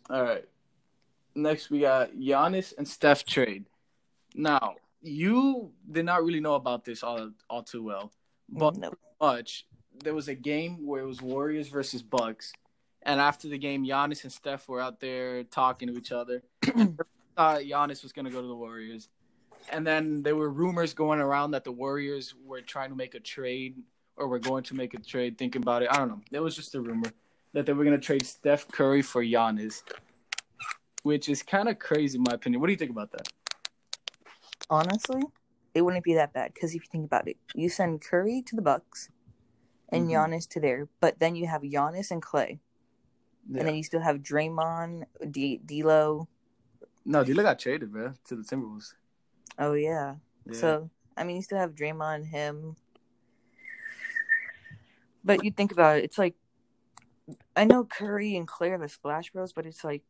All 0.10 0.22
right. 0.22 0.44
Next, 1.36 1.72
we 1.72 1.80
got 1.80 2.12
Giannis 2.12 2.74
and 2.78 2.88
Steph 2.88 3.26
trade. 3.26 3.66
Now, 4.34 4.76
you 5.02 5.72
did 5.90 6.06
not 6.06 6.24
really 6.24 6.40
know 6.40 6.56
about 6.56 6.86
this 6.86 7.04
all 7.04 7.32
all 7.50 7.64
too 7.64 7.84
well, 7.84 8.12
but 8.50 8.78
much. 9.22 9.66
There 10.04 10.14
was 10.14 10.28
a 10.28 10.36
game 10.36 10.86
where 10.86 11.04
it 11.04 11.08
was 11.08 11.22
Warriors 11.22 11.68
versus 11.68 12.02
Bucks, 12.02 12.54
and 13.04 13.22
after 13.22 13.48
the 13.48 13.58
game, 13.58 13.86
Giannis 13.86 14.24
and 14.24 14.32
Steph 14.32 14.68
were 14.68 14.82
out 14.82 15.00
there 15.00 15.44
talking 15.44 15.88
to 15.88 15.98
each 15.98 16.12
other. 16.12 16.42
thought 17.36 17.62
Giannis 17.62 18.04
was 18.04 18.14
going 18.14 18.26
to 18.26 18.32
go 18.32 18.42
to 18.42 18.48
the 18.48 18.56
Warriors, 18.56 19.10
and 19.72 19.86
then 19.86 20.24
there 20.24 20.36
were 20.36 20.50
rumors 20.50 20.94
going 20.94 21.20
around 21.20 21.52
that 21.52 21.64
the 21.64 21.72
Warriors 21.72 22.34
were 22.46 22.62
trying 22.62 22.90
to 22.90 22.96
make 22.96 23.16
a 23.16 23.20
trade 23.20 23.82
or 24.16 24.28
were 24.28 24.40
going 24.40 24.64
to 24.64 24.76
make 24.76 24.94
a 24.94 25.00
trade. 25.00 25.38
Thinking 25.38 25.62
about 25.62 25.84
it, 25.84 25.90
I 25.92 25.98
don't 25.98 26.10
know. 26.10 26.22
It 26.32 26.40
was 26.40 26.56
just 26.56 26.76
a 26.76 26.82
rumor 26.82 27.12
that 27.54 27.66
they 27.66 27.74
were 27.74 27.84
going 27.84 28.00
to 28.00 28.06
trade 28.06 28.26
Steph 28.26 28.68
Curry 28.68 29.02
for 29.02 29.24
Giannis, 29.24 29.84
which 31.04 31.30
is 31.30 31.44
kind 31.44 31.70
of 31.70 31.80
crazy 31.80 32.18
in 32.18 32.24
my 32.24 32.34
opinion. 32.34 32.62
What 32.62 32.68
do 32.68 32.74
you 32.74 32.78
think 32.78 32.92
about 32.92 33.12
that? 33.12 33.28
Honestly, 34.78 35.22
it 35.76 35.84
wouldn't 35.84 36.04
be 36.04 36.16
that 36.16 36.34
bad 36.34 36.52
because 36.52 36.72
if 36.74 36.82
you 36.82 36.90
think 36.92 37.06
about 37.06 37.28
it, 37.28 37.38
you 37.54 37.70
send 37.70 38.02
Curry 38.02 38.42
to 38.48 38.56
the 38.56 38.62
Bucks 38.64 39.10
and 39.90 40.08
Mhm. 40.08 40.12
Giannis 40.14 40.48
to 40.50 40.60
there, 40.60 40.90
but 41.00 41.20
then 41.20 41.36
you 41.36 41.46
have 41.46 41.62
Giannis 41.62 42.10
and 42.10 42.24
Klay. 42.24 42.60
and 43.46 43.68
then 43.68 43.76
you 43.76 43.84
still 43.84 44.00
have 44.00 44.24
Draymond, 44.24 45.04
D- 45.30 45.58
D'Lo. 45.64 46.28
No, 47.06 47.24
D'Lo 47.26 47.44
got 47.44 47.60
traded, 47.60 47.92
bro, 47.92 48.14
to 48.24 48.36
the 48.38 48.42
Timberwolves. 48.42 48.96
Oh 49.60 49.74
yeah. 49.74 50.16
Yeah. 50.46 50.54
So 50.54 50.90
I 51.18 51.24
mean, 51.24 51.36
you 51.36 51.42
still 51.44 51.60
have 51.60 51.76
Draymond, 51.76 52.28
him. 52.28 52.78
But 55.24 55.44
you 55.44 55.52
think 55.52 55.72
about 55.72 55.98
it, 56.00 56.06
it's 56.06 56.18
like 56.18 56.36
I 57.56 57.66
know 57.66 57.84
Curry 57.84 58.36
and 58.38 58.48
Klay 58.48 58.72
are 58.72 58.78
the 58.78 58.88
Splash 58.90 59.32
Bros, 59.32 59.54
but 59.54 59.66
it's 59.66 59.84
like 59.84 60.04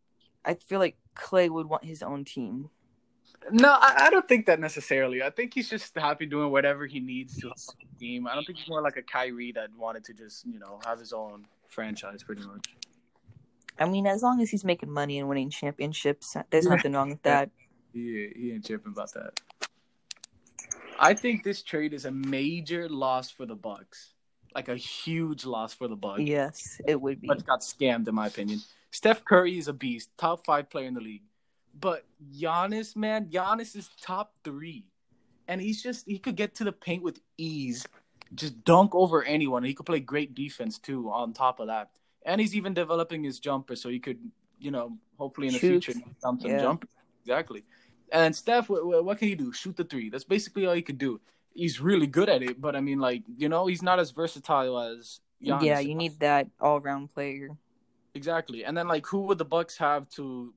I 0.45 0.53
feel 0.53 0.79
like 0.79 0.95
Klay 1.15 1.49
would 1.49 1.65
want 1.67 1.83
his 1.83 2.01
own 2.03 2.23
team. 2.23 2.69
No, 3.51 3.69
I, 3.69 4.05
I 4.05 4.09
don't 4.09 4.27
think 4.27 4.45
that 4.45 4.59
necessarily. 4.59 5.21
I 5.21 5.29
think 5.29 5.53
he's 5.53 5.69
just 5.69 5.95
happy 5.95 6.25
doing 6.25 6.51
whatever 6.51 6.85
he 6.85 6.99
needs 6.99 7.37
to 7.39 7.49
the 7.49 7.99
team. 7.99 8.27
I 8.27 8.35
don't 8.35 8.45
think 8.45 8.59
he's 8.59 8.67
more 8.67 8.81
like 8.81 8.97
a 8.97 9.01
Kyrie 9.01 9.51
that 9.53 9.69
wanted 9.77 10.03
to 10.05 10.13
just, 10.13 10.45
you 10.45 10.59
know, 10.59 10.79
have 10.85 10.99
his 10.99 11.13
own 11.13 11.45
franchise 11.67 12.23
pretty 12.23 12.43
much. 12.43 12.65
I 13.79 13.85
mean, 13.85 14.05
as 14.05 14.21
long 14.21 14.41
as 14.41 14.49
he's 14.49 14.63
making 14.63 14.91
money 14.91 15.19
and 15.19 15.27
winning 15.27 15.49
championships, 15.49 16.35
there's 16.51 16.67
nothing 16.67 16.93
wrong 16.93 17.09
with 17.09 17.23
that. 17.23 17.49
He, 17.91 18.31
he 18.35 18.51
ain't 18.51 18.65
tripping 18.65 18.91
about 18.91 19.13
that. 19.13 19.39
I 20.99 21.13
think 21.13 21.43
this 21.43 21.61
trade 21.61 21.93
is 21.93 22.05
a 22.05 22.11
major 22.11 22.87
loss 22.87 23.31
for 23.31 23.45
the 23.45 23.55
Bucks. 23.55 24.13
Like 24.53 24.69
a 24.69 24.75
huge 24.75 25.45
loss 25.45 25.73
for 25.73 25.87
the 25.87 25.95
Bucks. 25.95 26.21
Yes, 26.21 26.79
it 26.87 27.01
would 27.01 27.19
be. 27.19 27.27
But 27.27 27.45
got 27.45 27.61
scammed 27.61 28.07
in 28.07 28.13
my 28.13 28.27
opinion. 28.27 28.59
Steph 28.91 29.25
Curry 29.25 29.57
is 29.57 29.67
a 29.67 29.73
beast, 29.73 30.11
top 30.17 30.45
five 30.45 30.69
player 30.69 30.85
in 30.85 30.93
the 30.93 31.01
league. 31.01 31.23
But 31.79 32.05
Giannis, 32.33 32.95
man, 32.95 33.25
Giannis 33.27 33.75
is 33.75 33.89
top 34.01 34.33
three. 34.43 34.85
And 35.47 35.59
he's 35.59 35.83
just 35.83 36.07
he 36.07 36.19
could 36.19 36.35
get 36.35 36.55
to 36.55 36.63
the 36.63 36.71
paint 36.71 37.03
with 37.03 37.19
ease. 37.37 37.85
Just 38.33 38.63
dunk 38.63 38.95
over 38.95 39.23
anyone. 39.23 39.63
He 39.63 39.73
could 39.73 39.85
play 39.85 39.99
great 39.99 40.33
defense 40.33 40.79
too 40.79 41.09
on 41.11 41.33
top 41.33 41.59
of 41.59 41.67
that. 41.67 41.89
And 42.25 42.39
he's 42.39 42.55
even 42.55 42.73
developing 42.73 43.23
his 43.23 43.39
jumper 43.39 43.75
so 43.75 43.89
he 43.89 43.99
could, 43.99 44.19
you 44.57 44.71
know, 44.71 44.97
hopefully 45.17 45.47
in 45.47 45.53
the 45.53 45.59
Shoot. 45.59 45.83
future 45.83 45.99
some 46.19 46.39
Yeah. 46.39 46.59
jump. 46.61 46.87
Exactly. 47.25 47.63
And 48.11 48.33
Steph, 48.35 48.69
what, 48.69 48.85
what 48.85 49.03
what 49.03 49.17
can 49.17 49.27
he 49.27 49.35
do? 49.35 49.51
Shoot 49.51 49.75
the 49.75 49.83
three. 49.83 50.09
That's 50.09 50.23
basically 50.23 50.65
all 50.65 50.73
he 50.73 50.81
could 50.81 50.97
do. 50.97 51.19
He's 51.53 51.79
really 51.81 52.07
good 52.07 52.29
at 52.29 52.41
it, 52.41 52.61
but 52.61 52.75
I 52.75 52.79
mean, 52.81 52.99
like 52.99 53.23
you 53.37 53.49
know, 53.49 53.67
he's 53.67 53.81
not 53.83 53.99
as 53.99 54.11
versatile 54.11 54.79
as 54.79 55.19
Giannis. 55.43 55.63
yeah, 55.63 55.79
you 55.79 55.93
need 55.95 56.19
that 56.19 56.47
all-round 56.61 57.13
player. 57.13 57.49
Exactly. 58.13 58.63
And 58.63 58.77
then 58.77 58.87
like 58.87 59.05
who 59.07 59.21
would 59.27 59.37
the 59.37 59.45
Bucks 59.45 59.77
have 59.77 60.07
to, 60.11 60.53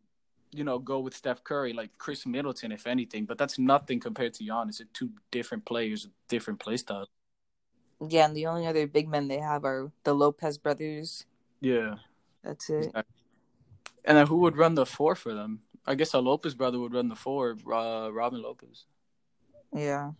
you 0.56 0.64
know, 0.64 0.78
go 0.78 1.00
with 1.00 1.14
Steph 1.14 1.44
Curry? 1.44 1.72
Like 1.72 1.90
Khris 1.98 2.26
Middleton, 2.26 2.72
if 2.72 2.86
anything. 2.86 3.25
But 3.25 3.38
that's 3.38 3.58
nothing 3.58 4.00
compared 4.00 4.34
to 4.34 4.44
Giannis. 4.44 4.78
They're 4.78 4.86
two 4.92 5.10
different 5.30 5.64
players, 5.64 6.08
different 6.28 6.60
play 6.60 6.76
styles. 6.76 7.08
Yeah, 8.06 8.26
and 8.26 8.36
the 8.36 8.46
only 8.46 8.66
other 8.66 8.86
big 8.86 9.08
men 9.08 9.28
they 9.28 9.38
have 9.38 9.64
are 9.64 9.90
the 10.04 10.14
Lopez 10.14 10.58
brothers. 10.58 11.25
Yeah. 11.60 11.96
That's 12.44 12.68
it. 12.70 12.94
And 14.04 14.16
then 14.16 14.26
who 14.26 14.38
would 14.38 14.56
run 14.56 14.75
the 14.75 14.86
four 14.86 15.14
for 15.16 15.34
them? 15.34 15.60
I 15.86 15.94
guess 15.94 16.14
a 16.14 16.18
Lopez 16.18 16.54
brother 16.54 16.78
would 16.78 16.94
run 16.94 17.08
the 17.08 17.16
four, 17.16 17.56
uh, 17.72 18.10
Robin 18.12 18.42
Lopez. 18.42 18.84
Yeah. 19.75 20.12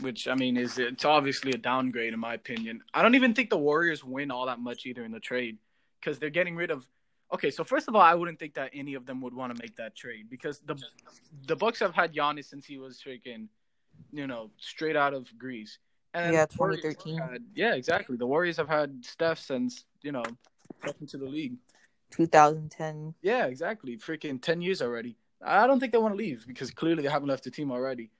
Which 0.00 0.28
I 0.28 0.34
mean 0.34 0.56
is 0.56 0.78
it's 0.78 1.04
obviously 1.04 1.50
a 1.52 1.58
downgrade 1.58 2.14
in 2.14 2.20
my 2.20 2.34
opinion. 2.34 2.82
I 2.94 3.02
don't 3.02 3.16
even 3.16 3.34
think 3.34 3.50
the 3.50 3.58
Warriors 3.58 4.04
win 4.04 4.30
all 4.30 4.46
that 4.46 4.60
much 4.60 4.86
either 4.86 5.04
in 5.04 5.10
the 5.10 5.18
trade 5.18 5.58
because 6.00 6.18
they're 6.18 6.30
getting 6.30 6.54
rid 6.54 6.70
of. 6.70 6.86
Okay, 7.32 7.50
so 7.50 7.62
first 7.62 7.88
of 7.88 7.94
all, 7.94 8.00
I 8.00 8.14
wouldn't 8.14 8.38
think 8.38 8.54
that 8.54 8.70
any 8.72 8.94
of 8.94 9.04
them 9.04 9.20
would 9.20 9.34
want 9.34 9.54
to 9.54 9.62
make 9.62 9.76
that 9.76 9.94
trade 9.94 10.28
because 10.30 10.60
the 10.60 10.76
the 11.46 11.56
Bucks 11.56 11.78
have 11.80 11.94
had 11.94 12.14
Giannis 12.14 12.46
since 12.46 12.64
he 12.64 12.78
was 12.78 13.02
freaking, 13.06 13.48
you 14.12 14.26
know, 14.26 14.50
straight 14.56 14.96
out 14.96 15.12
of 15.14 15.26
Greece. 15.38 15.78
And 16.14 16.32
Yeah, 16.32 16.46
2013. 16.46 17.18
had- 17.18 17.44
yeah, 17.54 17.74
exactly. 17.74 18.16
The 18.16 18.26
Warriors 18.26 18.56
have 18.56 18.68
had 18.68 19.04
Steph 19.04 19.38
since 19.38 19.84
you 20.02 20.12
know, 20.12 20.22
into 21.00 21.18
the 21.18 21.26
league. 21.26 21.56
2010. 22.10 23.14
Yeah, 23.20 23.46
exactly. 23.46 23.96
Freaking 23.98 24.40
ten 24.40 24.62
years 24.62 24.80
already. 24.80 25.16
I 25.44 25.66
don't 25.66 25.78
think 25.80 25.92
they 25.92 25.98
want 25.98 26.14
to 26.14 26.18
leave 26.18 26.44
because 26.46 26.70
clearly 26.70 27.02
they 27.02 27.08
haven't 27.10 27.28
left 27.28 27.44
the 27.44 27.50
team 27.50 27.70
already, 27.70 28.10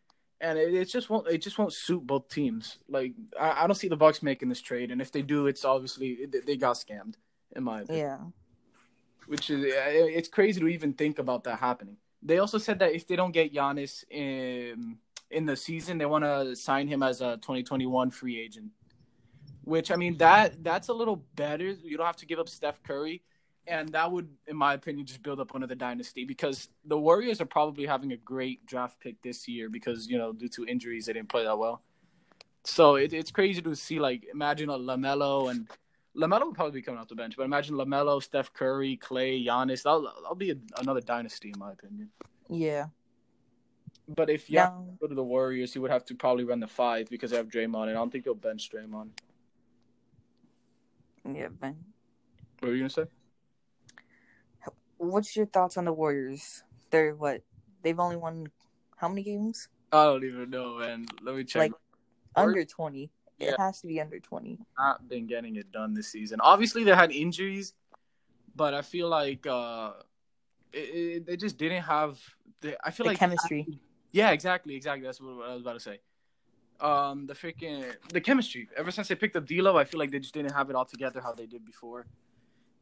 and 0.41 0.59
it, 0.59 0.75
it 0.75 0.85
just 0.87 1.09
won't. 1.09 1.27
It 1.29 1.39
just 1.39 1.59
won't 1.59 1.73
suit 1.73 2.07
both 2.07 2.29
teams. 2.29 2.77
Like 2.89 3.15
I, 3.41 3.65
I 3.65 3.67
don't 3.67 3.75
see 3.77 3.89
the 3.89 3.97
Bucks 3.97 4.23
making 4.23 4.51
this 4.51 4.61
trade, 4.61 4.91
and 4.91 5.01
if 5.01 5.11
they 5.11 5.23
do, 5.23 5.47
it's 5.47 5.65
obviously 5.65 6.27
they- 6.27 6.41
they 6.41 6.57
got 6.57 6.77
scammed, 6.77 7.15
in 7.57 7.65
my 7.65 7.81
opinion. 7.81 8.07
Yeah. 8.07 8.19
Which 9.29 9.51
is 9.51 9.63
uh, 9.65 9.91
it's 10.19 10.29
crazy 10.29 10.61
to 10.61 10.69
even 10.69 10.95
think 10.95 11.19
about 11.19 11.45
that 11.45 11.59
happening. 11.61 11.97
They 12.23 12.39
also 12.39 12.59
said 12.59 12.79
that 12.81 12.95
if 12.95 13.07
they 13.07 13.15
don't 13.15 13.33
get 13.33 13.55
Giannis 13.55 14.05
in 14.11 14.99
in 15.31 15.47
the 15.47 15.57
season, 15.57 15.99
they 15.99 16.07
want 16.07 16.25
to 16.25 16.57
sign 16.57 16.89
him 16.89 17.03
as 17.03 17.21
a 17.21 17.37
2021 17.37 18.11
free 18.11 18.41
agent. 18.41 18.71
Which 19.65 19.91
I 19.91 19.97
mean 19.97 20.17
that 20.17 20.65
that's 20.65 20.89
a 20.89 20.95
little 20.95 21.25
better. 21.37 21.69
You 21.69 21.97
don't 21.97 22.07
have 22.07 22.17
to 22.17 22.27
give 22.27 22.39
up 22.39 22.49
Steph 22.49 22.83
Curry, 22.83 23.23
and 23.67 23.91
that 23.91 24.11
would, 24.11 24.29
in 24.47 24.57
my 24.57 24.73
opinion, 24.73 25.05
just 25.05 25.23
build 25.23 25.41
up 25.41 25.55
another 25.55 25.75
dynasty 25.75 26.25
because 26.25 26.69
the 26.87 26.99
Warriors 26.99 27.41
are 27.43 27.47
probably 27.47 27.85
having 27.85 28.13
a 28.13 28.17
great 28.17 28.65
draft 28.65 28.99
pick 28.99 29.21
this 29.23 29.47
year 29.47 29.69
because 29.69 30.09
you 30.09 30.17
know 30.17 30.33
due 30.33 30.49
to 30.49 30.67
injuries 30.67 31.07
they 31.07 31.13
didn't 31.13 31.29
play 31.29 31.45
that 31.45 31.59
well. 31.59 31.83
So 32.65 32.97
it, 32.97 33.13
it's 33.13 33.31
crazy 33.31 33.61
to 33.63 33.77
see 33.77 33.99
like 34.01 34.27
imagine 34.33 34.71
a 34.71 34.79
LaMelo 34.79 35.51
and 35.51 35.69
LaMelo 36.19 36.47
would 36.47 36.55
probably 36.55 36.81
be 36.81 36.83
coming 36.83 37.01
off 37.01 37.09
the 37.09 37.15
bench, 37.15 37.37
but 37.37 37.45
imagine 37.45 37.77
LaMelo, 37.77 38.23
Steph 38.23 38.53
Curry, 38.53 38.99
Klay, 39.01 39.45
Giannis. 39.47 39.85
That'll, 39.85 40.03
that'll 40.03 40.35
be 40.35 40.51
a, 40.51 40.57
another 40.79 41.01
dynasty 41.01 41.51
in 41.55 41.59
my 41.59 41.73
opinion. 41.73 42.11
Yeah. 42.51 42.87
But 44.09 44.31
if 44.31 44.51
you 44.51 44.59
go 45.01 45.07
to 45.07 45.15
the 45.15 45.23
Warriors, 45.23 45.75
he 45.75 45.79
would 45.79 45.91
have 45.91 46.05
to 46.07 46.15
probably 46.15 46.45
run 46.45 46.61
the 46.61 46.67
five 46.67 47.09
because 47.11 47.31
they 47.31 47.37
have 47.37 47.49
Draymond, 47.49 47.89
and 47.89 47.91
I 47.91 47.95
don't 47.95 48.11
think 48.11 48.25
they'll 48.25 48.35
bench 48.35 48.71
Draymond. 48.71 49.11
yeah, 51.31 51.49
Ben. 51.49 51.77
What 52.61 52.69
were 52.69 52.75
you 52.75 52.81
gonna 52.81 52.91
say? 52.91 53.05
What's 54.97 55.37
your 55.37 55.47
thoughts 55.47 55.77
on 55.77 55.85
the 55.85 55.93
Warriors? 55.93 56.65
They're 56.91 57.15
what? 57.15 57.43
They've 57.83 58.01
only 58.01 58.17
won 58.17 58.49
how 58.97 59.09
many 59.09 59.23
games? 59.23 59.69
I 59.93 60.05
don't 60.05 60.25
even 60.25 60.51
know, 60.51 60.79
man. 60.79 61.07
Let 61.23 61.37
me 61.37 61.45
check. 61.45 61.61
Like 61.61 61.73
under 62.35 62.65
20. 62.65 63.11
Yeah. 63.39 63.51
It 63.51 63.61
has 63.61 63.81
to 63.83 63.87
be 63.87 64.01
under 64.01 64.19
20. 64.19 64.59
not 64.77 65.09
been 65.09 65.27
getting 65.27 65.57
it 65.57 65.71
done 65.71 65.95
this 65.95 66.09
season. 66.09 66.41
Obviously, 66.41 66.83
they 66.85 66.95
had 66.95 67.13
injuries, 67.13 67.75
but 68.57 68.75
I 68.75 68.83
feel 68.83 69.09
like 69.09 69.47
uh, 69.47 69.93
it, 70.73 70.79
it, 70.79 71.27
they 71.27 71.37
just 71.37 71.57
didn't 71.57 71.83
have. 71.83 72.19
The, 72.61 72.77
I 72.85 72.91
feel 72.91 73.05
The 73.05 73.11
like 73.11 73.19
chemistry. 73.19 73.81
Yeah, 74.11 74.31
exactly, 74.31 74.75
exactly. 74.75 75.07
That's 75.07 75.21
what 75.21 75.49
I 75.49 75.55
was 75.55 75.63
about 75.63 75.75
to 75.75 75.81
say. 75.81 76.01
Um, 76.81 77.27
the 77.27 77.35
freaking 77.35 77.85
the 78.13 78.21
chemistry. 78.21 78.69
Ever 78.77 78.91
since 78.91 79.09
they 79.09 79.15
picked 79.15 79.37
up 79.37 79.47
D'Lo, 79.47 79.77
I 79.77 79.85
feel 79.85 80.01
like 80.01 80.11
they 80.11 80.19
just 80.19 80.35
didn't 80.35 80.53
have 80.53 80.71
it 80.71 80.77
all 80.77 80.85
together 80.85 81.21
how 81.21 81.33
they 81.33 81.47
did 81.47 81.65
before. 81.65 82.07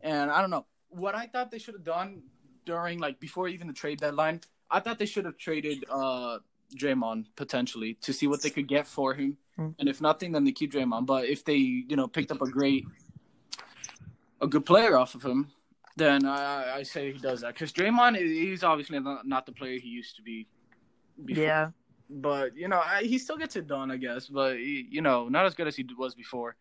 And 0.00 0.30
I 0.30 0.40
don't 0.40 0.50
know 0.50 0.66
what 0.88 1.14
I 1.14 1.26
thought 1.26 1.50
they 1.50 1.58
should 1.58 1.74
have 1.74 1.84
done 1.84 2.22
during 2.64 2.98
like 2.98 3.20
before 3.20 3.48
even 3.48 3.66
the 3.66 3.72
trade 3.72 3.98
deadline. 3.98 4.40
I 4.70 4.80
thought 4.80 4.98
they 4.98 5.06
should 5.06 5.24
have 5.24 5.36
traded 5.36 5.84
uh 5.90 6.38
Draymond 6.74 7.26
potentially 7.36 7.94
to 8.02 8.12
see 8.12 8.26
what 8.26 8.42
they 8.42 8.50
could 8.50 8.66
get 8.68 8.86
for 8.86 9.14
him. 9.14 9.36
Hmm. 9.56 9.70
And 9.78 9.88
if 9.88 10.00
nothing, 10.00 10.32
then 10.32 10.44
they 10.44 10.52
keep 10.52 10.72
Draymond. 10.72 11.06
But 11.06 11.26
if 11.26 11.44
they, 11.44 11.56
you 11.56 11.96
know, 11.96 12.08
picked 12.08 12.30
up 12.30 12.42
a 12.42 12.50
great, 12.50 12.84
a 14.40 14.46
good 14.46 14.66
player 14.66 14.96
off 14.96 15.14
of 15.14 15.22
him, 15.22 15.50
then 15.96 16.26
I, 16.26 16.76
I 16.78 16.82
say 16.82 17.12
he 17.12 17.18
does 17.18 17.40
that 17.40 17.54
because 17.54 17.72
Draymond 17.72 18.16
he's 18.16 18.62
obviously 18.62 18.98
not, 19.00 19.26
not 19.26 19.46
the 19.46 19.52
player 19.52 19.78
he 19.78 19.88
used 19.88 20.16
to 20.16 20.22
be. 20.22 20.46
Before. 21.24 21.42
Yeah. 21.44 21.70
But 22.10 22.56
you 22.56 22.68
know, 22.68 22.80
I, 22.84 23.02
he 23.02 23.18
still 23.18 23.38
gets 23.38 23.56
it 23.56 23.66
done, 23.66 23.90
I 23.90 23.96
guess. 23.96 24.26
But 24.26 24.56
he- 24.56 24.86
you 24.90 25.00
know, 25.00 25.28
not 25.28 25.46
as 25.46 25.54
good 25.54 25.66
as 25.66 25.74
he 25.76 25.86
was 25.96 26.14
before. 26.14 26.56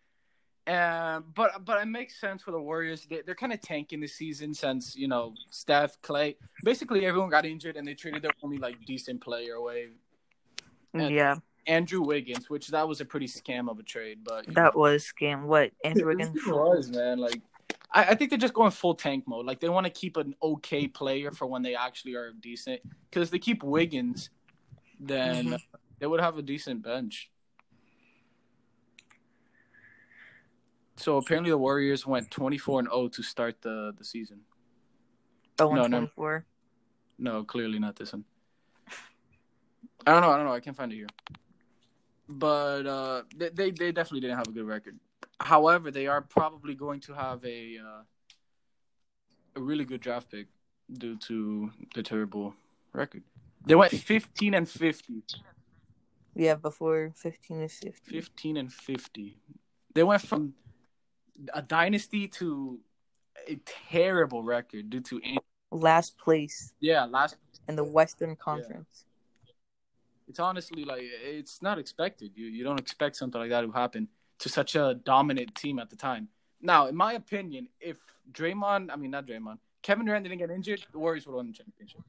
And 0.67 1.23
but 1.35 1.63
but 1.63 1.81
it 1.81 1.85
makes 1.85 2.19
sense 2.19 2.41
for 2.41 2.51
the 2.51 2.59
Warriors. 2.59 3.05
They, 3.07 3.21
they're 3.25 3.35
kind 3.35 3.53
of 3.53 3.61
tanking 3.61 3.99
the 3.99 4.07
season 4.07 4.53
since 4.53 4.95
you 4.95 5.07
know 5.07 5.33
Steph, 5.51 6.01
Klay, 6.01 6.35
basically 6.63 7.05
everyone 7.05 7.29
got 7.29 7.45
injured 7.45 7.75
and 7.77 7.87
they 7.87 7.93
traded 7.93 8.23
their 8.23 8.31
only 8.41 8.57
like 8.57 8.83
decent 8.85 9.21
player 9.21 9.53
away, 9.55 9.89
And- 10.93 11.13
Yeah. 11.13 11.35
Andrew 11.67 12.01
Wiggins, 12.01 12.47
which 12.47 12.67
that 12.67 12.87
was 12.87 13.01
a 13.01 13.05
pretty 13.05 13.25
scam 13.27 13.71
of 13.71 13.79
a 13.79 13.83
trade. 13.83 14.19
But 14.23 14.45
That 14.53 14.75
was 14.75 15.03
scam. 15.03 15.45
What? 15.45 15.71
Andrew 15.83 16.07
Wiggins? 16.07 16.39
was 16.45 16.89
man. 16.89 17.17
Like 17.19 17.41
I, 17.91 18.03
I 18.05 18.15
think 18.15 18.29
they're 18.29 18.37
just 18.39 18.53
going 18.53 18.69
full 18.71 18.93
tank 18.95 19.23
mode. 19.27 19.45
Like 19.47 19.59
they 19.59 19.69
want 19.69 19.85
to 19.85 19.91
keep 19.91 20.17
an 20.17 20.35
okay 20.43 20.87
player 20.87 21.31
for 21.31 21.47
when 21.47 21.61
they 21.63 21.75
actually 21.75 22.13
are 22.15 22.31
decent. 22.39 22.81
Because 23.09 23.27
if 23.27 23.31
they 23.31 23.39
keep 23.39 23.63
Wiggins, 23.63 24.29
then 24.99 25.45
Mhm. 25.45 25.59
they 25.99 26.05
would 26.07 26.21
have 26.21 26.37
a 26.37 26.41
decent 26.43 26.83
bench. 26.83 27.31
So 30.97 31.17
apparently 31.17 31.51
the 31.51 31.57
Warriors 31.57 32.05
went 32.07 32.31
twenty 32.31 32.57
four 32.57 32.79
and 32.79 32.87
zero 32.89 33.07
to 33.09 33.23
start 33.23 33.61
the 33.61 33.93
the 33.97 34.03
season. 34.03 34.41
Oh, 35.59 35.69
No, 35.69 35.87
no. 35.87 36.01
124. 36.09 36.45
No, 37.17 37.43
clearly 37.43 37.79
not 37.79 37.95
this 37.95 38.11
one. 38.11 38.25
I 40.05 40.11
don't 40.11 40.21
know. 40.21 40.31
I 40.31 40.37
don't 40.37 40.45
know. 40.45 40.53
I 40.53 40.59
can't 40.59 40.75
find 40.75 40.91
it 40.91 40.95
here. 40.95 41.07
But 42.27 42.85
uh, 42.85 43.23
they, 43.35 43.49
they 43.49 43.71
they 43.71 43.91
definitely 43.91 44.21
didn't 44.21 44.37
have 44.37 44.47
a 44.47 44.51
good 44.51 44.65
record. 44.65 44.99
However, 45.39 45.91
they 45.91 46.07
are 46.07 46.21
probably 46.21 46.75
going 46.75 46.99
to 47.01 47.13
have 47.13 47.43
a 47.45 47.77
uh, 47.77 48.01
a 49.55 49.61
really 49.61 49.85
good 49.85 50.01
draft 50.01 50.29
pick 50.31 50.47
due 50.91 51.17
to 51.17 51.71
the 51.93 52.03
terrible 52.03 52.53
record. 52.93 53.23
They 53.65 53.75
went 53.75 53.91
15 53.91 54.53
and 54.53 54.69
50. 54.69 55.23
Yeah, 56.35 56.55
before 56.55 57.11
15 57.15 57.61
and 57.61 57.71
50. 57.71 58.11
15 58.11 58.57
and 58.57 58.71
50. 58.71 59.37
They 59.93 60.03
went 60.03 60.21
from 60.21 60.53
a 61.53 61.61
dynasty 61.61 62.27
to 62.27 62.79
a 63.47 63.55
terrible 63.91 64.43
record 64.43 64.89
due 64.89 65.01
to 65.01 65.21
Last 65.71 66.17
place 66.17 66.73
yeah 66.79 67.03
last. 67.05 67.35
in 67.67 67.75
the 67.75 67.83
Western 67.83 68.35
Conference. 68.35 69.05
It's 70.27 70.39
honestly 70.39 70.85
like 70.85 71.01
it's 71.03 71.61
not 71.61 71.77
expected. 71.77 72.31
You 72.35 72.47
you 72.47 72.63
don't 72.63 72.79
expect 72.79 73.15
something 73.17 73.39
like 73.39 73.49
that 73.49 73.61
to 73.61 73.71
happen 73.71 74.07
to 74.39 74.49
such 74.49 74.75
a 74.75 74.95
dominant 75.03 75.53
team 75.55 75.79
at 75.79 75.89
the 75.89 75.95
time. 75.95 76.29
Now, 76.61 76.87
in 76.87 76.95
my 76.95 77.13
opinion, 77.13 77.67
if 77.79 77.97
Draymond, 78.31 78.89
I 78.91 78.95
mean 78.95 79.11
not 79.11 79.25
Draymond, 79.27 79.59
Kevin 79.81 80.05
Durant 80.05 80.23
didn't 80.23 80.39
get 80.39 80.49
injured, 80.49 80.85
the 80.91 80.99
Warriors 80.99 81.25
would 81.25 81.33
have 81.33 81.37
won 81.37 81.47
the 81.47 81.53
championship 81.53 82.01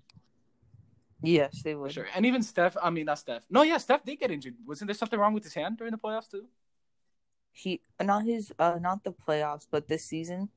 Yes, 1.22 1.62
they 1.62 1.72
for 1.72 1.80
would. 1.80 1.92
sure. 1.92 2.06
And 2.14 2.24
even 2.24 2.42
Steph, 2.42 2.76
I 2.80 2.90
mean 2.90 3.06
not 3.06 3.18
Steph. 3.18 3.42
No, 3.50 3.62
yeah, 3.62 3.78
Steph 3.78 4.04
did 4.04 4.16
get 4.20 4.30
injured. 4.30 4.54
Wasn't 4.66 4.86
there 4.86 4.94
something 4.94 5.18
wrong 5.18 5.34
with 5.34 5.44
his 5.44 5.54
hand 5.54 5.76
during 5.78 5.90
the 5.90 5.98
playoffs 5.98 6.30
too? 6.30 6.46
He 7.56 7.80
not 8.02 8.26
his 8.26 8.52
uh 8.58 8.78
not 8.78 9.02
the 9.02 9.12
playoffs, 9.12 9.66
but 9.70 9.88
this 9.88 10.04
season, 10.04 10.50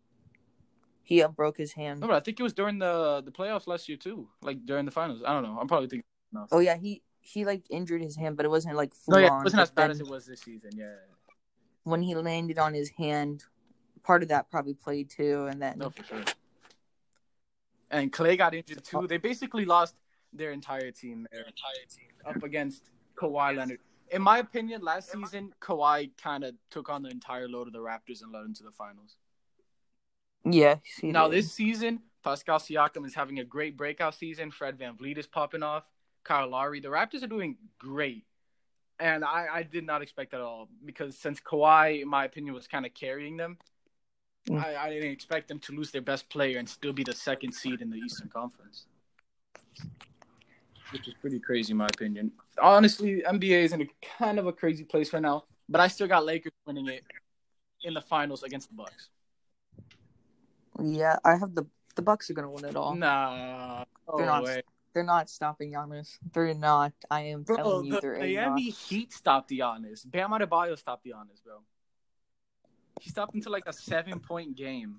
he 1.01 1.23
uh, 1.23 1.29
broke 1.29 1.55
his 1.55 1.71
hand. 1.71 2.01
No, 2.01 2.07
but 2.07 2.17
I 2.17 2.19
think 2.19 2.41
it 2.41 2.43
was 2.43 2.51
during 2.51 2.77
the 2.77 3.21
the 3.23 3.31
playoffs 3.31 3.67
last 3.67 3.87
year 3.87 3.97
too, 3.97 4.27
like 4.41 4.65
during 4.65 4.83
the 4.83 4.91
finals. 4.91 5.23
I 5.25 5.31
don't 5.31 5.43
know. 5.43 5.57
I'm 5.61 5.67
probably 5.69 5.87
thinking. 5.87 6.03
No, 6.33 6.45
Oh 6.51 6.59
yeah, 6.59 6.75
he 6.75 7.01
he 7.21 7.45
like 7.45 7.63
injured 7.69 8.01
his 8.01 8.17
hand, 8.17 8.35
but 8.35 8.45
it 8.45 8.49
wasn't 8.49 8.75
like 8.75 8.93
full 8.93 9.13
no 9.13 9.19
yeah, 9.19 9.29
on. 9.29 9.39
it 9.39 9.43
wasn't 9.45 9.61
as 9.61 9.71
bad 9.71 9.91
as 9.91 10.01
it 10.01 10.09
was 10.09 10.25
this 10.25 10.41
season. 10.41 10.71
Yeah, 10.75 10.95
when 11.83 12.01
he 12.01 12.15
landed 12.15 12.59
on 12.59 12.73
his 12.73 12.89
hand. 12.89 13.45
Part 14.03 14.23
of 14.23 14.29
that 14.29 14.49
probably 14.49 14.73
played 14.73 15.09
too, 15.09 15.47
and 15.49 15.61
then 15.61 15.77
no, 15.77 15.89
for 15.89 16.03
sure. 16.03 16.23
And 17.91 18.11
Klay 18.11 18.37
got 18.37 18.53
injured 18.53 18.83
too. 18.83 19.07
They 19.07 19.17
basically 19.17 19.63
lost 19.63 19.95
their 20.33 20.51
entire 20.51 20.91
team. 20.91 21.27
Their 21.31 21.41
entire 21.41 21.85
team 21.89 22.07
up 22.25 22.43
against 22.43 22.91
Kawhi 23.15 23.55
Leonard. 23.55 23.79
In 24.11 24.21
my 24.21 24.39
opinion, 24.39 24.81
last 24.81 25.11
season 25.11 25.53
Kawhi 25.61 26.11
kind 26.21 26.43
of 26.43 26.55
took 26.69 26.89
on 26.89 27.03
the 27.03 27.09
entire 27.09 27.47
load 27.47 27.67
of 27.67 27.73
the 27.73 27.79
Raptors 27.79 28.21
and 28.21 28.31
led 28.31 28.43
them 28.43 28.53
to 28.55 28.63
the 28.63 28.71
finals. 28.71 29.15
yeah. 30.43 30.75
Now 31.03 31.27
did. 31.27 31.37
this 31.37 31.51
season, 31.53 32.01
Pascal 32.23 32.59
Siakam 32.59 33.05
is 33.05 33.13
having 33.13 33.39
a 33.39 33.43
great 33.43 33.77
breakout 33.77 34.15
season. 34.15 34.51
Fred 34.51 34.77
VanVleet 34.77 35.17
is 35.17 35.27
popping 35.27 35.63
off. 35.63 35.83
Kyle 36.23 36.49
Lowry. 36.49 36.79
The 36.79 36.89
Raptors 36.89 37.23
are 37.23 37.27
doing 37.27 37.57
great. 37.77 38.25
And 38.99 39.23
I, 39.23 39.47
I 39.51 39.63
did 39.63 39.85
not 39.85 40.01
expect 40.01 40.31
that 40.31 40.41
at 40.41 40.43
all 40.43 40.67
because 40.85 41.17
since 41.17 41.39
Kawhi, 41.39 42.01
in 42.01 42.09
my 42.09 42.25
opinion, 42.25 42.53
was 42.53 42.67
kind 42.67 42.85
of 42.85 42.93
carrying 42.93 43.37
them, 43.37 43.57
Mm. 44.47 44.63
I, 44.63 44.85
I 44.85 44.89
didn't 44.89 45.11
expect 45.11 45.47
them 45.47 45.59
to 45.59 45.73
lose 45.73 45.91
their 45.91 46.01
best 46.01 46.29
player 46.29 46.57
and 46.57 46.67
still 46.67 46.93
be 46.93 47.03
the 47.03 47.13
second 47.13 47.53
seed 47.53 47.81
in 47.81 47.89
the 47.89 47.97
Eastern 47.97 48.29
Conference. 48.29 48.85
Which 50.91 51.07
is 51.07 51.13
pretty 51.15 51.39
crazy, 51.39 51.71
in 51.71 51.77
my 51.77 51.87
opinion. 51.87 52.31
Honestly, 52.61 53.21
NBA 53.21 53.63
is 53.63 53.73
in 53.73 53.81
a 53.81 53.87
kind 54.17 54.39
of 54.39 54.47
a 54.47 54.53
crazy 54.53 54.83
place 54.83 55.13
right 55.13 55.21
now, 55.21 55.43
but 55.67 55.79
I 55.81 55.87
still 55.87 56.07
got 56.07 56.25
Lakers 56.25 56.53
winning 56.65 56.87
it 56.87 57.03
in 57.83 57.93
the 57.93 58.01
finals 58.01 58.43
against 58.43 58.69
the 58.69 58.75
Bucks. 58.75 59.09
yeah, 60.83 61.17
I 61.23 61.35
have 61.35 61.53
the 61.55 61.65
the 61.95 62.01
Bucks 62.01 62.29
are 62.29 62.33
gonna 62.33 62.49
win 62.49 62.65
it 62.65 62.75
all. 62.75 62.95
Nah, 62.95 63.83
They're 64.15 64.25
not 64.25 64.43
way. 64.43 64.61
They're 64.93 65.03
not 65.03 65.29
stopping 65.29 65.73
Giannis. 65.73 66.17
They're 66.33 66.53
not. 66.53 66.93
I 67.11 67.21
am 67.21 67.43
Bro, 67.43 67.57
telling 67.57 67.85
you, 67.85 67.93
the 67.93 68.01
they're 68.01 68.19
Miami 68.19 68.65
not. 68.69 68.77
Heat 68.77 69.13
stopped 69.13 69.51
Giannis. 69.51 70.09
Bam 70.09 70.31
Adebayo 70.31 70.77
stopped 70.77 71.05
Giannis, 71.05 71.43
bro. 71.43 71.59
He 72.99 73.09
stopped 73.09 73.35
into 73.35 73.49
like 73.49 73.63
a 73.67 73.73
seven 73.73 74.19
point 74.19 74.55
game. 74.55 74.97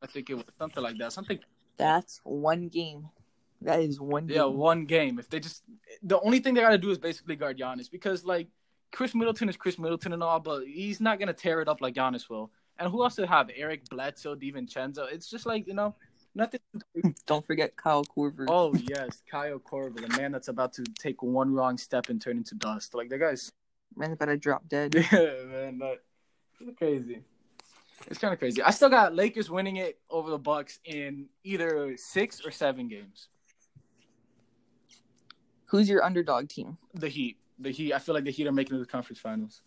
I 0.00 0.06
think 0.06 0.30
it 0.30 0.34
was 0.34 0.44
something 0.58 0.82
like 0.82 0.98
that. 0.98 1.12
Something 1.12 1.40
That's 1.76 2.20
one 2.22 2.68
game. 2.68 3.08
That 3.62 3.80
is 3.80 4.00
one 4.00 4.26
game. 4.26 4.36
Yeah, 4.36 4.44
one 4.44 4.84
game. 4.84 5.18
If 5.18 5.28
they 5.28 5.40
just 5.40 5.62
the 6.02 6.20
only 6.20 6.40
thing 6.40 6.54
they 6.54 6.60
gotta 6.60 6.78
do 6.78 6.90
is 6.90 6.98
basically 6.98 7.36
guard 7.36 7.58
Giannis 7.58 7.90
because 7.90 8.24
like 8.24 8.48
Khris 8.92 9.14
Middleton 9.14 9.48
is 9.48 9.56
Khris 9.56 9.78
Middleton 9.78 10.12
and 10.12 10.22
all, 10.22 10.40
but 10.40 10.66
he's 10.66 11.00
not 11.00 11.18
gonna 11.18 11.32
tear 11.32 11.60
it 11.60 11.68
up 11.68 11.80
like 11.80 11.94
Giannis 11.94 12.28
will. 12.28 12.50
And 12.78 12.90
who 12.90 13.02
else 13.02 13.16
to 13.16 13.26
have? 13.26 13.50
Eric 13.54 13.88
Bledsoe, 13.88 14.36
DiVincenzo. 14.36 15.10
It's 15.10 15.30
just 15.30 15.46
like 15.46 15.66
you 15.66 15.74
know 15.74 15.94
nothing. 16.34 16.60
Don't 17.26 17.46
forget 17.46 17.76
Kyle 17.76 18.04
Korver. 18.04 18.46
oh 18.48 18.74
yes, 18.74 19.22
Kyle 19.30 19.58
Korver, 19.58 20.06
the 20.06 20.16
man 20.16 20.32
that's 20.32 20.48
about 20.48 20.72
to 20.74 20.84
take 20.98 21.22
one 21.22 21.52
wrong 21.52 21.78
step 21.78 22.08
and 22.10 22.20
turn 22.20 22.36
into 22.36 22.54
dust. 22.54 22.94
Like 22.94 23.08
the 23.08 23.18
guy's 23.18 23.52
Man, 23.96 24.14
better 24.14 24.36
drop 24.36 24.68
dead. 24.68 24.94
yeah, 25.12 25.44
man. 25.46 25.78
That, 25.78 26.00
it's 26.60 26.78
crazy. 26.78 27.20
It's 28.08 28.18
kind 28.18 28.34
of 28.34 28.38
crazy. 28.38 28.62
I 28.62 28.70
still 28.70 28.90
got 28.90 29.14
Lakers 29.14 29.50
winning 29.50 29.76
it 29.76 29.98
over 30.10 30.28
the 30.28 30.38
Bucks 30.38 30.78
in 30.84 31.26
either 31.44 31.96
six 31.96 32.44
or 32.44 32.50
seven 32.50 32.88
games. 32.88 33.28
Who's 35.66 35.88
your 35.88 36.04
underdog 36.04 36.48
team? 36.48 36.78
The 36.94 37.08
Heat. 37.08 37.36
The 37.58 37.70
Heat. 37.70 37.92
I 37.92 37.98
feel 37.98 38.14
like 38.14 38.24
the 38.24 38.30
Heat 38.30 38.46
are 38.46 38.52
making 38.52 38.74
it 38.74 38.78
to 38.78 38.84
the 38.84 38.90
conference 38.90 39.18
finals. 39.20 39.62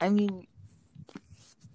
I 0.00 0.08
mean, 0.10 0.46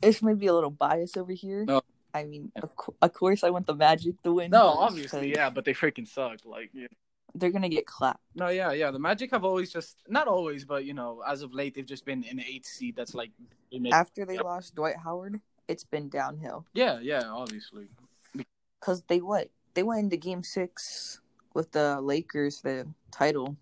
this 0.02 0.22
might 0.22 0.40
be 0.40 0.48
a 0.48 0.54
little 0.54 0.70
bias 0.70 1.18
over 1.18 1.32
here. 1.34 1.66
No. 1.66 1.82
I 2.14 2.26
mean, 2.26 2.52
of, 2.62 2.76
co- 2.76 2.96
of 3.02 3.14
course, 3.14 3.44
I 3.44 3.50
want 3.50 3.68
the 3.68 3.76
Magic 3.76 4.22
to 4.24 4.34
win. 4.34 4.52
No, 4.52 4.68
obviously, 4.68 5.32
yeah, 5.32 5.50
but 5.50 5.64
they 5.66 5.74
freaking 5.74 6.08
suck. 6.08 6.40
Like, 6.46 6.70
yeah. 6.74 6.88
They're 7.34 7.52
gonna 7.52 7.70
get 7.70 7.86
clapped. 7.86 8.20
no, 8.36 8.50
yeah, 8.50 8.74
yeah. 8.74 8.92
The 8.92 9.00
Magic 9.00 9.32
have 9.32 9.46
always 9.46 9.72
just 9.72 9.98
not 10.10 10.28
always, 10.28 10.66
but 10.66 10.84
you 10.84 10.94
know, 10.94 11.24
as 11.26 11.42
of 11.42 11.54
late, 11.54 11.74
they've 11.76 11.86
just 11.86 12.04
been 12.06 12.24
in 12.24 12.36
the 12.38 12.44
eighth 12.46 12.66
seed. 12.66 12.98
That's 12.98 13.14
like, 13.16 13.32
they 13.72 13.80
make, 13.80 13.94
After 13.94 14.26
they 14.26 14.38
lost 14.38 14.76
Dwight 14.76 14.98
Howard, 15.02 15.40
it's 15.70 15.86
been 15.86 16.10
downhill. 16.10 16.66
yeah, 16.74 17.00
yeah, 17.02 17.24
obviously, 17.26 17.88
Cause 18.82 19.04
they 19.08 19.22
what? 19.22 19.50
They 19.74 19.84
went 19.84 20.02
into 20.02 20.18
Game 20.18 20.44
Six 20.44 21.22
with 21.54 21.72
the 21.72 22.00
Lakers, 22.02 22.62
the 22.62 22.88
title. 23.12 23.56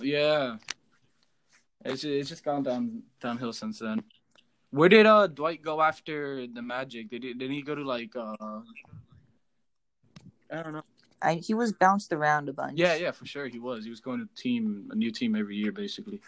yeah. 0.00 0.56
It's 1.84 2.04
it's 2.04 2.28
just 2.28 2.44
gone 2.44 2.62
down 2.62 3.02
downhill 3.20 3.52
since 3.52 3.80
then. 3.80 4.02
Where 4.70 4.88
did 4.88 5.06
uh 5.06 5.26
Dwight 5.26 5.62
go 5.62 5.82
after 5.82 6.46
the 6.46 6.62
Magic? 6.62 7.10
Did 7.10 7.24
he, 7.24 7.34
did 7.34 7.50
he 7.50 7.62
go 7.62 7.74
to 7.74 7.82
like 7.82 8.14
uh? 8.16 8.60
I 10.50 10.62
don't 10.62 10.72
know. 10.74 10.82
I, 11.20 11.34
he 11.34 11.54
was 11.54 11.72
bounced 11.72 12.12
around 12.12 12.48
a 12.48 12.52
bunch. 12.52 12.78
Yeah, 12.78 12.96
yeah, 12.96 13.12
for 13.12 13.26
sure 13.26 13.46
he 13.46 13.58
was. 13.58 13.84
He 13.84 13.90
was 13.90 14.00
going 14.00 14.20
to 14.20 14.42
team 14.42 14.90
a 14.90 14.94
new 14.94 15.10
team 15.10 15.36
every 15.36 15.56
year 15.56 15.72
basically. 15.72 16.20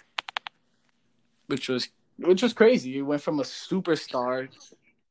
Which 1.46 1.68
was 1.68 1.88
which 2.18 2.42
was 2.42 2.52
crazy. 2.52 2.92
He 2.92 3.02
went 3.02 3.22
from 3.22 3.40
a 3.40 3.44
superstar. 3.44 4.48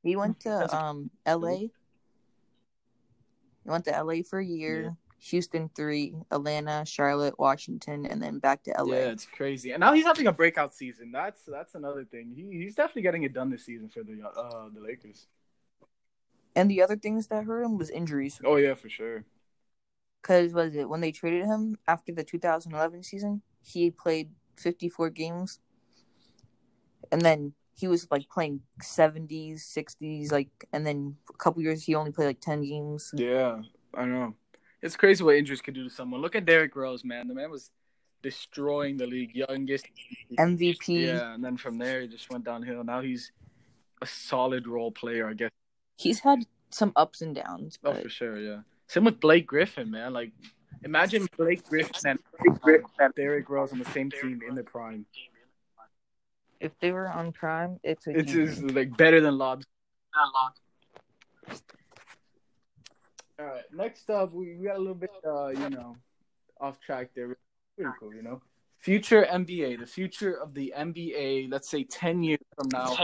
He 0.03 0.15
went 0.15 0.39
to 0.41 0.75
um 0.75 1.09
L.A. 1.25 1.71
He 3.63 3.69
went 3.69 3.85
to 3.85 3.95
L.A. 3.95 4.23
for 4.23 4.39
a 4.39 4.45
year. 4.45 4.83
Yeah. 4.83 4.89
Houston 5.29 5.69
three, 5.73 6.15
Atlanta, 6.31 6.83
Charlotte, 6.85 7.39
Washington, 7.39 8.05
and 8.05 8.21
then 8.21 8.39
back 8.39 8.61
to 8.63 8.77
L.A. 8.77 8.93
Yeah, 8.93 9.11
it's 9.11 9.25
crazy. 9.25 9.71
And 9.71 9.79
now 9.79 9.93
he's 9.93 10.03
having 10.03 10.27
a 10.27 10.33
breakout 10.33 10.75
season. 10.75 11.13
That's 11.13 11.41
that's 11.43 11.75
another 11.75 12.03
thing. 12.03 12.33
He 12.35 12.57
he's 12.57 12.75
definitely 12.75 13.03
getting 13.03 13.23
it 13.23 13.33
done 13.33 13.49
this 13.49 13.65
season 13.65 13.87
for 13.87 14.03
the 14.03 14.21
uh 14.21 14.67
the 14.73 14.81
Lakers. 14.81 15.27
And 16.55 16.69
the 16.69 16.81
other 16.81 16.97
things 16.97 17.27
that 17.27 17.45
hurt 17.45 17.63
him 17.63 17.77
was 17.77 17.89
injuries. 17.89 18.41
Oh 18.43 18.57
yeah, 18.57 18.73
for 18.73 18.89
sure. 18.89 19.23
Because 20.21 20.53
was 20.53 20.75
it 20.75 20.89
when 20.89 20.99
they 20.99 21.13
traded 21.13 21.45
him 21.45 21.77
after 21.87 22.11
the 22.11 22.23
2011 22.25 23.03
season? 23.03 23.43
He 23.61 23.91
played 23.91 24.29
54 24.57 25.09
games, 25.09 25.59
and 27.13 27.21
then 27.21 27.53
he 27.75 27.87
was 27.87 28.07
like 28.11 28.29
playing 28.29 28.61
70s, 28.81 29.61
60s, 29.61 30.31
like, 30.31 30.49
and 30.71 30.85
then 30.85 31.15
a 31.29 31.37
couple 31.37 31.61
years 31.61 31.83
he 31.83 31.95
only 31.95 32.11
played 32.11 32.27
like 32.27 32.41
10 32.41 32.63
games. 32.63 33.11
Yeah, 33.15 33.61
I 33.93 34.05
know. 34.05 34.35
It's 34.81 34.95
crazy 34.95 35.23
what 35.23 35.35
injuries 35.35 35.61
could 35.61 35.73
do 35.73 35.83
to 35.83 35.89
someone. 35.89 36.21
Look 36.21 36.35
at 36.35 36.45
Derrick 36.45 36.75
Rose, 36.75 37.03
man. 37.03 37.27
The 37.27 37.33
man 37.33 37.49
was 37.49 37.71
destroying 38.21 38.97
the 38.97 39.07
league, 39.07 39.35
youngest. 39.35 39.87
MVP. 40.37 41.07
Yeah, 41.07 41.33
and 41.33 41.43
then 41.43 41.57
from 41.57 41.77
there 41.77 42.01
he 42.01 42.07
just 42.07 42.29
went 42.29 42.43
downhill. 42.43 42.83
Now 42.83 43.01
he's 43.01 43.31
a 44.01 44.05
solid 44.05 44.67
role 44.67 44.91
player, 44.91 45.27
I 45.27 45.33
guess. 45.33 45.51
He's 45.97 46.19
had 46.19 46.45
some 46.69 46.91
ups 46.95 47.21
and 47.21 47.35
downs, 47.35 47.79
Oh, 47.83 47.93
for 47.93 48.09
sure, 48.09 48.39
yeah. 48.39 48.59
Same 48.87 49.05
with 49.05 49.19
Blake 49.19 49.47
Griffin, 49.47 49.89
man. 49.89 50.13
Like, 50.13 50.31
imagine 50.83 51.27
Blake 51.37 51.63
Griffin 51.67 51.93
and 52.05 52.19
Blake 52.39 52.61
Griffin 52.61 52.89
and 52.99 53.13
Derrick 53.15 53.49
Rose 53.49 53.71
on 53.71 53.79
the 53.79 53.85
same 53.85 54.11
team 54.11 54.41
in 54.47 54.55
their 54.55 54.63
prime. 54.63 55.05
If 56.63 56.71
they 56.79 56.91
were 56.91 57.09
on 57.09 57.33
prime, 57.33 57.77
it's 57.83 58.07
a 58.07 58.17
It's 58.17 58.31
just 58.31 58.63
like 58.71 58.95
better 58.95 59.19
than 59.19 59.37
Lobs. 59.37 59.65
All 63.37 63.45
right, 63.45 63.63
next 63.73 64.09
up, 64.09 64.33
we, 64.33 64.55
we 64.55 64.65
got 64.65 64.77
a 64.77 64.79
little 64.79 64.95
bit, 64.95 65.09
uh, 65.27 65.49
you 65.49 65.69
know, 65.69 65.97
off 66.61 66.79
track 66.79 67.09
there. 67.15 67.35
Pretty 67.75 67.91
cool, 67.99 68.13
you 68.13 68.23
know. 68.23 68.41
Future 68.79 69.27
NBA, 69.29 69.79
the 69.79 69.85
future 69.85 70.33
of 70.33 70.53
the 70.53 70.73
NBA. 70.77 71.51
Let's 71.51 71.69
say 71.69 71.83
ten 71.83 72.23
years 72.23 72.39
from 72.55 72.69
now, 72.71 72.95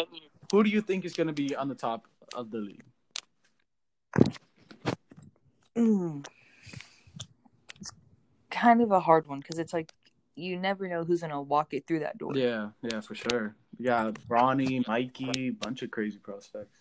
who 0.51 0.63
do 0.63 0.69
you 0.69 0.81
think 0.81 1.03
is 1.03 1.13
going 1.13 1.27
to 1.27 1.33
be 1.33 1.55
on 1.55 1.67
the 1.67 1.75
top 1.75 2.07
of 2.35 2.51
the 2.51 2.59
league? 2.59 2.83
Mm. 5.75 6.25
It's 7.79 7.91
kind 8.49 8.81
of 8.81 8.91
a 8.91 8.99
hard 8.99 9.27
one 9.27 9.39
because 9.39 9.59
it's 9.59 9.73
like 9.73 9.93
you 10.35 10.57
never 10.57 10.87
know 10.87 11.03
who's 11.03 11.21
gonna 11.21 11.41
walk 11.41 11.73
it 11.73 11.87
through 11.87 11.99
that 11.99 12.17
door. 12.17 12.35
Yeah, 12.35 12.69
yeah, 12.81 13.01
for 13.01 13.15
sure. 13.15 13.55
Yeah, 13.77 14.11
Bronny, 14.29 14.85
Mikey, 14.87 15.51
bunch 15.51 15.81
of 15.81 15.91
crazy 15.91 16.17
prospects. 16.17 16.79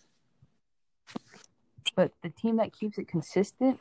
But 1.94 2.12
the 2.22 2.30
team 2.30 2.56
that 2.56 2.72
keeps 2.72 2.98
it 2.98 3.08
consistent 3.08 3.80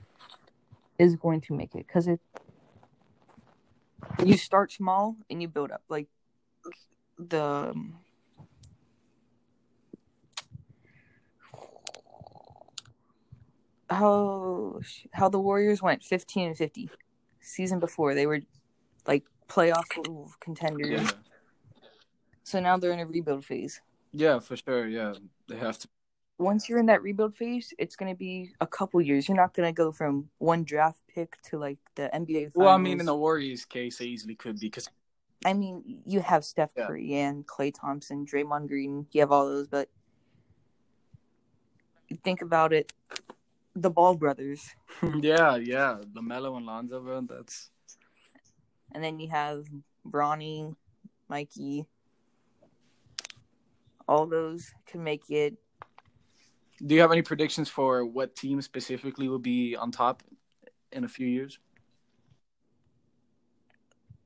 is 0.97 1.15
going 1.15 1.41
to 1.41 1.53
make 1.53 1.75
it 1.75 1.85
because 1.87 2.07
it. 2.07 2.19
You 4.23 4.37
start 4.37 4.71
small 4.71 5.17
and 5.29 5.41
you 5.41 5.47
build 5.47 5.71
up. 5.71 5.83
Like 5.89 6.07
the. 7.17 7.43
um, 7.43 7.99
how 13.89 14.79
how 15.13 15.29
the 15.29 15.39
Warriors 15.39 15.81
went 15.81 16.03
15 16.03 16.47
and 16.47 16.57
50 16.57 16.89
season 17.39 17.79
before. 17.79 18.13
They 18.13 18.25
were 18.25 18.41
like 19.05 19.23
playoff 19.47 19.85
contenders. 20.39 20.89
Yeah. 20.89 21.11
So 22.43 22.59
now 22.59 22.77
they're 22.77 22.91
in 22.91 22.99
a 22.99 23.05
rebuild 23.05 23.45
phase. 23.45 23.81
Yeah, 24.13 24.39
for 24.39 24.55
sure. 24.55 24.87
Yeah, 24.87 25.13
they 25.47 25.57
have 25.57 25.77
to. 25.79 25.87
Once 26.39 26.69
you're 26.69 26.79
in 26.79 26.85
that 26.85 27.01
rebuild 27.01 27.35
phase, 27.35 27.73
it's 27.79 27.95
going 27.95 28.13
to 28.13 28.17
be 28.17 28.51
a 28.61 28.67
couple 28.67 29.01
years. 29.01 29.27
You're 29.27 29.37
not 29.37 29.53
going 29.53 29.67
to 29.67 29.73
go 29.73 29.91
from 29.91 30.29
one 30.37 30.63
draft 30.63 31.01
pick 31.13 31.41
to 31.43 31.57
like 31.57 31.79
the 31.95 32.09
NBA. 32.13 32.53
Finals. 32.53 32.53
Well, 32.55 32.69
I 32.69 32.77
mean, 32.77 32.99
in 32.99 33.05
the 33.05 33.15
Warriors' 33.15 33.65
case, 33.65 33.97
they 33.97 34.05
easily 34.05 34.35
could 34.35 34.59
because 34.59 34.87
I 35.45 35.53
mean, 35.53 36.01
you 36.05 36.21
have 36.21 36.43
Steph 36.45 36.71
Yeah. 36.75 36.87
Curry 36.87 37.13
and 37.15 37.45
Klay 37.45 37.73
Thompson, 37.73 38.25
Draymond 38.25 38.67
Green. 38.67 39.07
You 39.11 39.21
have 39.21 39.31
all 39.31 39.47
those, 39.47 39.67
but 39.67 39.89
think 42.23 42.41
about 42.41 42.73
it, 42.73 42.93
the 43.75 43.89
Ball 43.89 44.15
brothers, 44.15 44.75
yeah, 45.21 45.55
yeah, 45.57 45.97
the 46.13 46.21
LaMelo 46.21 46.57
and 46.57 46.65
Lonzo, 46.65 47.01
bro. 47.01 47.21
That's 47.21 47.69
and 48.93 49.03
then 49.03 49.19
you 49.19 49.29
have 49.29 49.65
Bronny, 50.09 50.75
Mikey. 51.29 51.85
All 54.07 54.25
those 54.25 54.73
can 54.85 55.03
make 55.03 55.29
it. 55.29 55.55
Do 56.85 56.95
you 56.95 57.01
have 57.01 57.11
any 57.11 57.21
predictions 57.23 57.69
for 57.69 58.05
what 58.05 58.35
team 58.35 58.61
specifically 58.61 59.27
will 59.27 59.39
be 59.39 59.75
on 59.75 59.91
top 59.91 60.23
in 60.91 61.03
a 61.03 61.07
few 61.07 61.27
years? 61.27 61.59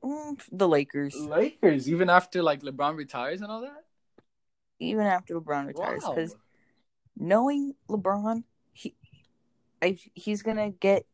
mm, 0.04 0.40
the 0.52 0.68
Lakers, 0.68 1.14
Lakers, 1.16 1.88
even 1.88 2.10
after 2.10 2.42
like 2.42 2.62
LeBron 2.62 2.96
retires 2.96 3.40
and 3.40 3.50
all 3.50 3.62
that. 3.62 3.84
even 4.78 5.06
after 5.06 5.34
LeBron 5.40 5.68
retires, 5.68 6.02
Wow. 6.04 6.14
because 6.14 6.36
knowing 7.16 7.74
LeBron, 7.88 8.44
he, 8.72 8.94
I, 9.80 9.96
he's 10.14 10.42
gonna 10.42 10.70
get. 10.70 11.06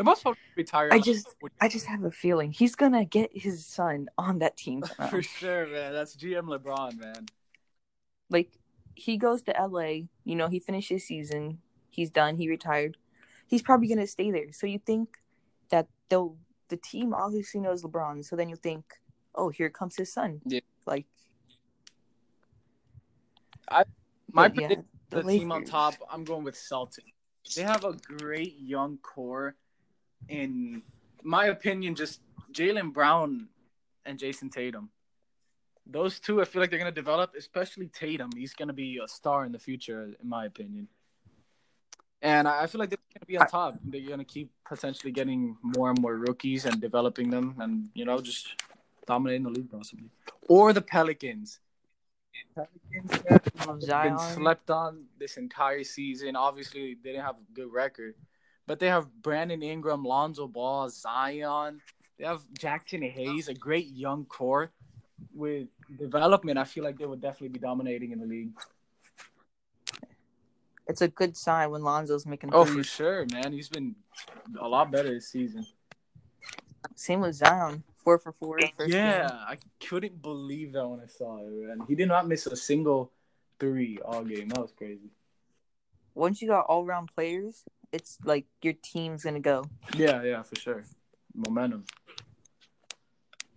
LeBron's 0.00 0.22
probably 0.22 0.40
retired. 0.56 0.92
I 0.92 0.98
just, 0.98 1.28
I 1.60 1.68
just 1.68 1.86
have 1.86 2.04
a 2.04 2.10
feeling 2.10 2.52
he's 2.52 2.74
gonna 2.74 3.04
get 3.04 3.30
his 3.34 3.66
son 3.66 4.08
on 4.16 4.38
that 4.38 4.56
team. 4.56 4.82
for 5.10 5.22
sure, 5.22 5.66
man. 5.66 5.92
That's 5.92 6.16
GM 6.16 6.44
LeBron, 6.44 6.98
man. 6.98 7.26
like 8.30 8.52
he 8.94 9.16
goes 9.16 9.42
to 9.42 9.52
LA, 9.52 10.06
you 10.24 10.36
know, 10.36 10.48
he 10.48 10.58
finishes 10.58 11.06
season, 11.06 11.58
he's 11.90 12.10
done, 12.10 12.36
he 12.36 12.48
retired. 12.48 12.96
He's 13.46 13.62
probably 13.62 13.88
gonna 13.88 14.06
stay 14.06 14.30
there. 14.30 14.52
So 14.52 14.66
you 14.66 14.78
think 14.78 15.18
that 15.70 15.88
they'll 16.08 16.36
the 16.68 16.76
team 16.76 17.12
obviously 17.12 17.60
knows 17.60 17.82
LeBron, 17.82 18.24
so 18.24 18.36
then 18.36 18.48
you 18.48 18.56
think, 18.56 18.84
oh, 19.34 19.50
here 19.50 19.68
comes 19.68 19.96
his 19.96 20.12
son. 20.12 20.40
Yeah. 20.46 20.60
Like 20.86 21.06
I 23.68 23.84
My 24.32 24.48
prediction, 24.48 24.84
the, 25.10 25.22
team 25.22 25.52
on 25.52 25.64
top, 25.64 25.94
I'm 26.10 26.24
going 26.24 26.44
with 26.44 26.54
Celtics. 26.54 27.12
They 27.56 27.62
have 27.62 27.84
a 27.84 27.92
great 27.92 28.56
young 28.60 28.98
core. 28.98 29.56
In 30.28 30.82
my 31.22 31.46
opinion, 31.46 31.94
just 31.94 32.20
Jaylen 32.52 32.92
Brown 32.92 33.48
and 34.04 34.18
Jayson 34.18 34.50
Tatum. 34.50 34.90
Those 35.86 36.20
two, 36.20 36.40
I 36.40 36.44
feel 36.44 36.60
like 36.60 36.70
they're 36.70 36.78
gonna 36.78 36.92
develop, 36.92 37.34
especially 37.36 37.88
Tatum. 37.88 38.30
He's 38.36 38.54
gonna 38.54 38.72
be 38.72 39.00
a 39.02 39.08
star 39.08 39.44
in 39.44 39.52
the 39.52 39.58
future, 39.58 40.10
in 40.22 40.28
my 40.28 40.46
opinion. 40.46 40.88
And 42.22 42.46
I 42.46 42.62
I 42.62 42.66
feel 42.66 42.78
like 42.78 42.90
they're 42.90 42.98
gonna 43.14 43.26
be 43.26 43.38
on 43.38 43.46
top. 43.48 43.78
They're 43.84 44.08
gonna 44.08 44.24
keep 44.24 44.50
potentially 44.64 45.12
getting 45.12 45.56
more 45.62 45.90
and 45.90 46.00
more 46.00 46.16
rookies 46.16 46.64
and 46.64 46.80
developing 46.80 47.30
them, 47.30 47.56
and 47.58 47.88
you 47.94 48.04
know, 48.04 48.20
just 48.20 48.54
dominating 49.06 49.44
the 49.44 49.50
league 49.50 49.70
possibly. 49.70 50.10
Or 50.48 50.72
the 50.72 50.82
Pelicans. 50.82 51.60
Pelicans 52.54 53.10
have 53.28 53.42
been 54.04 54.18
slept 54.18 54.70
on 54.70 55.06
this 55.18 55.36
entire 55.36 55.84
season. 55.84 56.36
Obviously, 56.36 56.94
they 57.02 57.10
didn't 57.10 57.24
have 57.24 57.36
a 57.36 57.52
good 57.52 57.72
record, 57.72 58.14
but 58.70 58.78
they 58.78 58.86
have 58.86 59.08
Brandon 59.20 59.64
Ingram, 59.64 60.04
Lonzo 60.04 60.46
Ball, 60.46 60.88
Zion. 60.90 61.80
They 62.16 62.24
have 62.24 62.40
Jaxson 62.56 63.02
Hayes, 63.10 63.48
a 63.48 63.54
great 63.54 63.88
young 63.88 64.26
core 64.26 64.70
with 65.34 65.66
development. 65.98 66.56
I 66.56 66.62
feel 66.62 66.84
like 66.84 66.96
they 66.96 67.04
would 67.04 67.20
definitely 67.20 67.48
be 67.48 67.58
dominating 67.58 68.12
in 68.12 68.20
the 68.20 68.26
league. 68.26 68.52
It's 70.86 71.00
a 71.00 71.08
good 71.08 71.36
sign 71.36 71.72
when 71.72 71.82
Lonzo's 71.82 72.26
making 72.26 72.50
Oh, 72.52 72.64
for 72.64 72.84
sure, 72.84 73.26
man. 73.32 73.52
He's 73.52 73.68
been 73.68 73.96
a 74.60 74.68
lot 74.68 74.92
better 74.92 75.12
this 75.14 75.26
season. 75.26 75.66
Same 76.94 77.22
with 77.22 77.34
Zion. 77.34 77.82
Four 77.96 78.20
for 78.20 78.30
four. 78.30 78.60
First 78.76 78.94
yeah, 78.94 79.26
game. 79.26 79.38
I 79.48 79.56
couldn't 79.84 80.22
believe 80.22 80.74
that 80.74 80.86
when 80.86 81.00
I 81.00 81.08
saw 81.08 81.38
it, 81.38 81.50
man. 81.50 81.80
He 81.88 81.96
did 81.96 82.06
not 82.06 82.28
miss 82.28 82.46
a 82.46 82.54
single 82.54 83.10
three 83.58 83.98
all 84.04 84.22
game. 84.22 84.48
That 84.50 84.60
was 84.60 84.70
crazy. 84.70 85.10
Once 86.14 86.40
you 86.40 86.46
got 86.46 86.66
all 86.66 86.84
round 86.84 87.10
players, 87.16 87.64
it's 87.92 88.18
like 88.24 88.46
your 88.62 88.74
team's 88.74 89.24
gonna 89.24 89.40
go. 89.40 89.64
Yeah, 89.96 90.22
yeah, 90.22 90.42
for 90.42 90.56
sure. 90.56 90.84
Momentum. 91.34 91.84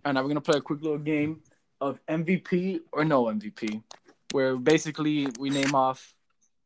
And 0.04 0.14
now 0.14 0.22
we're 0.22 0.28
gonna 0.28 0.40
play 0.40 0.58
a 0.58 0.60
quick 0.60 0.82
little 0.82 0.98
game 0.98 1.40
of 1.80 1.98
MVP 2.06 2.80
or 2.92 3.04
no 3.04 3.24
MVP, 3.24 3.82
where 4.32 4.56
basically 4.56 5.28
we 5.38 5.50
name 5.50 5.74
off 5.74 6.14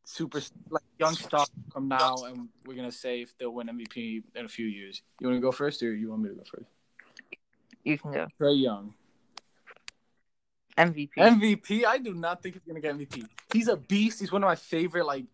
super 0.05 0.41
like 0.69 0.83
young 0.97 1.13
stars 1.13 1.49
from 1.71 1.87
now, 1.87 2.15
and 2.25 2.49
we're 2.65 2.75
gonna 2.75 2.91
say 2.91 3.21
if 3.21 3.37
they'll 3.37 3.53
win 3.53 3.67
MVP 3.67 4.23
in 4.35 4.45
a 4.45 4.49
few 4.49 4.65
years. 4.65 5.01
You 5.19 5.27
want 5.27 5.37
to 5.37 5.41
go 5.41 5.51
first, 5.51 5.81
or 5.83 5.93
you 5.93 6.09
want 6.09 6.23
me 6.23 6.29
to 6.29 6.35
go 6.35 6.43
first? 6.43 6.69
You 7.83 7.97
can 7.97 8.11
go. 8.11 8.27
Trae 8.39 8.61
Young, 8.61 8.93
MVP. 10.77 11.11
MVP. 11.17 11.85
I 11.85 11.97
do 11.97 12.13
not 12.13 12.41
think 12.41 12.55
he's 12.55 12.63
gonna 12.65 12.81
get 12.81 12.95
MVP. 12.95 13.25
He's 13.53 13.67
a 13.67 13.77
beast. 13.77 14.19
He's 14.19 14.31
one 14.31 14.43
of 14.43 14.47
my 14.47 14.55
favorite, 14.55 15.05
like, 15.05 15.25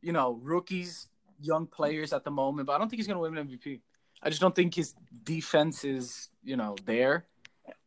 you 0.00 0.12
know, 0.12 0.38
rookies, 0.42 1.08
young 1.42 1.66
players 1.66 2.12
at 2.12 2.24
the 2.24 2.30
moment. 2.30 2.66
But 2.66 2.74
I 2.74 2.78
don't 2.78 2.88
think 2.88 2.98
he's 2.98 3.06
gonna 3.06 3.20
win 3.20 3.36
an 3.36 3.48
MVP. 3.48 3.80
I 4.22 4.28
just 4.28 4.40
don't 4.40 4.54
think 4.54 4.74
his 4.74 4.94
defense 5.24 5.84
is, 5.84 6.28
you 6.44 6.56
know, 6.56 6.76
there. 6.84 7.26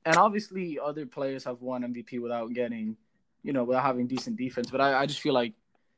And 0.05 0.17
obviously, 0.17 0.79
other 0.79 1.05
players 1.05 1.45
have 1.45 1.61
won 1.61 1.81
MVP 1.81 2.19
without 2.19 2.53
getting, 2.53 2.97
you 3.43 3.53
know, 3.53 3.63
without 3.63 3.83
having 3.83 4.07
decent 4.07 4.37
defense. 4.37 4.69
But 4.69 4.81
I, 4.81 5.01
I 5.01 5.05
just 5.05 5.21
feel 5.21 5.33
like 5.33 5.53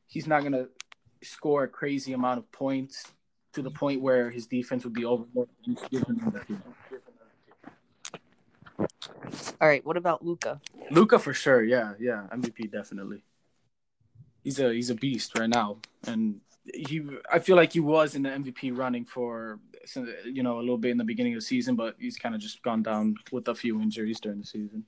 he's 0.05 0.27
not 0.27 0.43
gonna 0.43 0.67
score 1.23 1.63
a 1.63 1.67
crazy 1.67 2.13
amount 2.13 2.39
of 2.39 2.51
points 2.51 3.05
to 3.53 3.61
the 3.61 3.71
point 3.71 4.01
where 4.01 4.29
his 4.29 4.45
defense 4.45 4.83
would 4.83 4.93
be 4.93 5.05
overlooked. 5.05 5.51
and 5.65 5.79
give 5.89 6.03
him 6.03 6.19
MVP. 6.19 6.61
All 9.59 9.67
right. 9.67 9.83
What 9.85 9.97
about 9.97 10.23
Luka? 10.23 10.61
Luka 10.91 11.17
for 11.19 11.33
sure, 11.33 11.63
yeah, 11.63 11.93
yeah, 11.99 12.27
MVP 12.31 12.71
definitely. 12.71 13.23
He's 14.43 14.59
a 14.59 14.71
he's 14.73 14.89
a 14.89 14.95
beast 14.95 15.37
right 15.37 15.49
now, 15.49 15.77
and 16.05 16.39
he 16.73 17.01
I 17.31 17.39
feel 17.39 17.55
like 17.55 17.73
he 17.73 17.79
was 17.79 18.15
in 18.15 18.23
the 18.23 18.29
MVP 18.29 18.77
running 18.77 19.05
for 19.05 19.59
you 20.25 20.43
know 20.43 20.59
a 20.59 20.61
little 20.61 20.77
bit 20.77 20.91
in 20.91 20.97
the 20.97 21.03
beginning 21.03 21.33
of 21.33 21.39
the 21.39 21.45
season, 21.45 21.75
but 21.75 21.95
he's 21.99 22.17
kind 22.17 22.35
of 22.35 22.41
just 22.41 22.61
gone 22.61 22.83
down 22.83 23.15
with 23.31 23.47
a 23.47 23.55
few 23.55 23.81
injuries 23.81 24.19
during 24.19 24.39
the 24.39 24.45
season. 24.45 24.85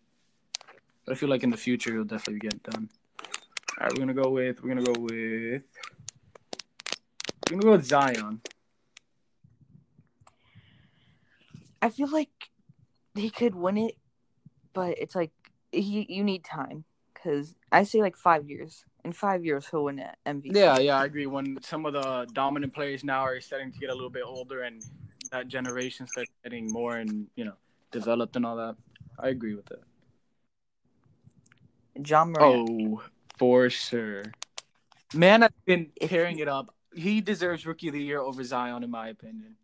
But 1.05 1.13
I 1.13 1.15
feel 1.15 1.29
like 1.29 1.43
in 1.43 1.49
the 1.49 1.57
future 1.57 1.93
he'll 1.93 2.03
definitely 2.03 2.49
get 2.49 2.61
done. 2.63 2.89
All 3.79 3.87
right, 3.87 3.93
we're 3.93 3.99
gonna 3.99 4.13
go 4.13 4.29
with 4.29 4.61
we're 4.61 4.69
gonna 4.69 4.83
go 4.83 4.99
with 4.99 5.63
we're 7.49 7.51
gonna 7.51 7.63
go 7.63 7.71
with 7.71 7.85
Zion. 7.85 8.41
I 11.81 11.89
feel 11.89 12.09
like 12.09 12.49
he 13.15 13.29
could 13.29 13.55
win 13.55 13.77
it, 13.77 13.97
but 14.73 14.97
it's 14.97 15.15
like 15.15 15.31
he 15.71 16.05
you 16.09 16.23
need 16.23 16.43
time 16.43 16.83
because 17.13 17.55
I 17.71 17.83
say 17.83 18.01
like 18.01 18.17
five 18.17 18.49
years. 18.49 18.83
In 19.09 19.13
five 19.13 19.43
years, 19.43 19.67
he'll 19.71 19.85
win 19.85 19.97
it 19.97 20.15
MVP. 20.27 20.55
Yeah, 20.55 20.77
yeah, 20.77 20.99
I 20.99 21.05
agree. 21.05 21.25
When 21.25 21.57
some 21.63 21.87
of 21.87 21.93
the 21.93 22.27
dominant 22.31 22.75
players 22.75 23.03
now 23.03 23.21
are 23.21 23.41
starting 23.41 23.71
to 23.71 23.79
get 23.79 23.89
a 23.89 23.93
little 23.93 24.11
bit 24.11 24.21
older, 24.23 24.61
and 24.61 24.83
that 25.31 25.47
generation 25.47 26.05
starts 26.05 26.29
getting 26.43 26.71
more 26.71 26.97
and 26.97 27.25
you 27.35 27.43
know 27.43 27.55
developed 27.89 28.35
and 28.35 28.45
all 28.45 28.55
that, 28.57 28.75
I 29.17 29.29
agree 29.29 29.55
with 29.55 29.65
that. 29.65 29.81
John 32.03 32.33
Morant. 32.33 32.69
Oh, 32.69 33.01
for 33.39 33.71
sure. 33.71 34.25
Man 35.15 35.41
has 35.41 35.49
been 35.65 35.89
tearing 36.03 36.37
it 36.37 36.47
up. 36.47 36.75
He 36.93 37.19
deserves 37.19 37.65
Rookie 37.65 37.87
of 37.87 37.95
the 37.95 38.03
Year 38.03 38.19
over 38.19 38.43
Zion, 38.43 38.83
in 38.83 38.91
my 38.91 39.07
opinion. 39.09 39.55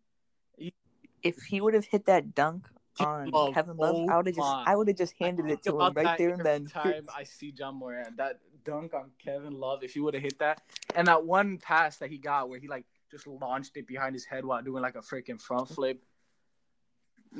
If 1.22 1.36
he 1.44 1.60
would 1.60 1.74
have 1.74 1.84
hit 1.84 2.06
that 2.06 2.34
dunk 2.34 2.66
on 2.98 3.30
Love, 3.30 3.54
Kevin 3.54 3.76
Love, 3.76 3.94
oh 3.94 4.08
I 4.08 4.16
would 4.16 4.26
have 4.26 4.34
just. 4.34 4.54
I 4.66 4.74
would 4.74 4.88
have 4.88 4.96
just 4.96 5.14
handed 5.20 5.46
it 5.46 5.62
to 5.62 5.80
him 5.80 5.92
right 5.94 6.18
there 6.18 6.30
and 6.30 6.44
then. 6.44 6.66
Time 6.66 7.06
I 7.16 7.22
see 7.22 7.52
John 7.52 7.76
Moran, 7.76 8.16
that 8.16 8.40
dunk 8.66 8.92
on 8.92 9.10
Kevin 9.22 9.58
Love, 9.58 9.82
if 9.82 9.94
he 9.94 10.00
would 10.00 10.14
have 10.14 10.22
hit 10.22 10.38
that, 10.40 10.60
and 10.94 11.06
that 11.06 11.24
one 11.24 11.58
pass 11.58 11.96
that 11.98 12.10
he 12.10 12.18
got 12.18 12.48
where 12.48 12.58
he 12.58 12.68
like 12.68 12.84
just 13.10 13.26
launched 13.26 13.76
it 13.76 13.86
behind 13.86 14.14
his 14.14 14.24
head 14.24 14.44
while 14.44 14.62
doing 14.62 14.82
like 14.82 14.96
a 14.96 15.00
freaking 15.00 15.40
front 15.40 15.68
flip, 15.68 16.02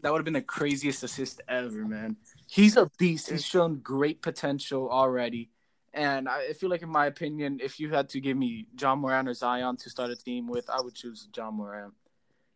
that 0.03 0.13
would 0.13 0.19
have 0.19 0.25
been 0.25 0.35
the 0.35 0.43
craziest 0.43 1.03
assist 1.03 1.41
ever, 1.49 1.85
man. 1.85 2.17
He's 2.49 2.77
a 2.77 2.89
beast. 2.99 3.31
He's 3.31 3.45
shown 3.45 3.81
great 3.81 4.23
potential 4.23 4.89
already. 4.91 5.51
And 5.93 6.29
I 6.29 6.53
feel 6.53 6.69
like, 6.69 6.83
in 6.83 6.91
my 6.91 7.07
opinion, 7.07 7.59
if 7.63 7.81
you 7.81 7.91
had 7.91 8.11
to 8.11 8.21
give 8.21 8.37
me 8.37 8.67
John 8.75 8.99
Moran 8.99 9.29
or 9.29 9.35
Zion 9.35 9.79
to 9.79 9.89
start 9.89 10.11
a 10.11 10.17
team 10.17 10.47
with, 10.47 10.69
I 10.69 10.83
would 10.83 10.95
choose 10.95 11.27
John 11.33 11.55
Moran. 11.55 11.93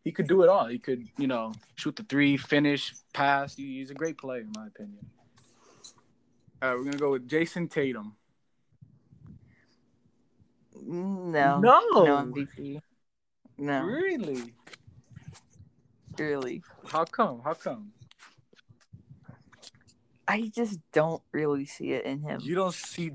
He 0.03 0.11
could 0.11 0.27
do 0.27 0.43
it 0.43 0.49
all. 0.49 0.67
He 0.67 0.77
could, 0.77 1.07
you 1.17 1.27
know, 1.27 1.53
shoot 1.75 1.95
the 1.95 2.03
three, 2.03 2.37
finish, 2.37 2.93
pass. 3.13 3.55
He's 3.55 3.89
a 3.89 3.95
great 3.95 4.17
player, 4.19 4.41
in 4.41 4.51
my 4.55 4.67
opinion. 4.67 5.05
All 6.61 6.69
right, 6.69 6.77
we're 6.77 6.85
gonna 6.85 6.97
go 6.97 7.11
with 7.11 7.27
Jayson 7.27 7.67
Tatum. 7.67 8.15
No, 10.91 11.59
No. 11.59 11.79
no 11.93 12.17
MVP. 12.17 12.81
No, 13.57 13.83
Really? 13.83 14.53
really. 16.17 16.61
How 16.87 17.05
come? 17.05 17.41
How 17.43 17.53
come? 17.53 17.93
I 20.27 20.51
just 20.53 20.79
don't 20.91 21.21
really 21.31 21.65
see 21.65 21.91
it 21.93 22.05
in 22.05 22.19
him. 22.21 22.39
You 22.43 22.55
don't 22.55 22.73
see 22.73 23.11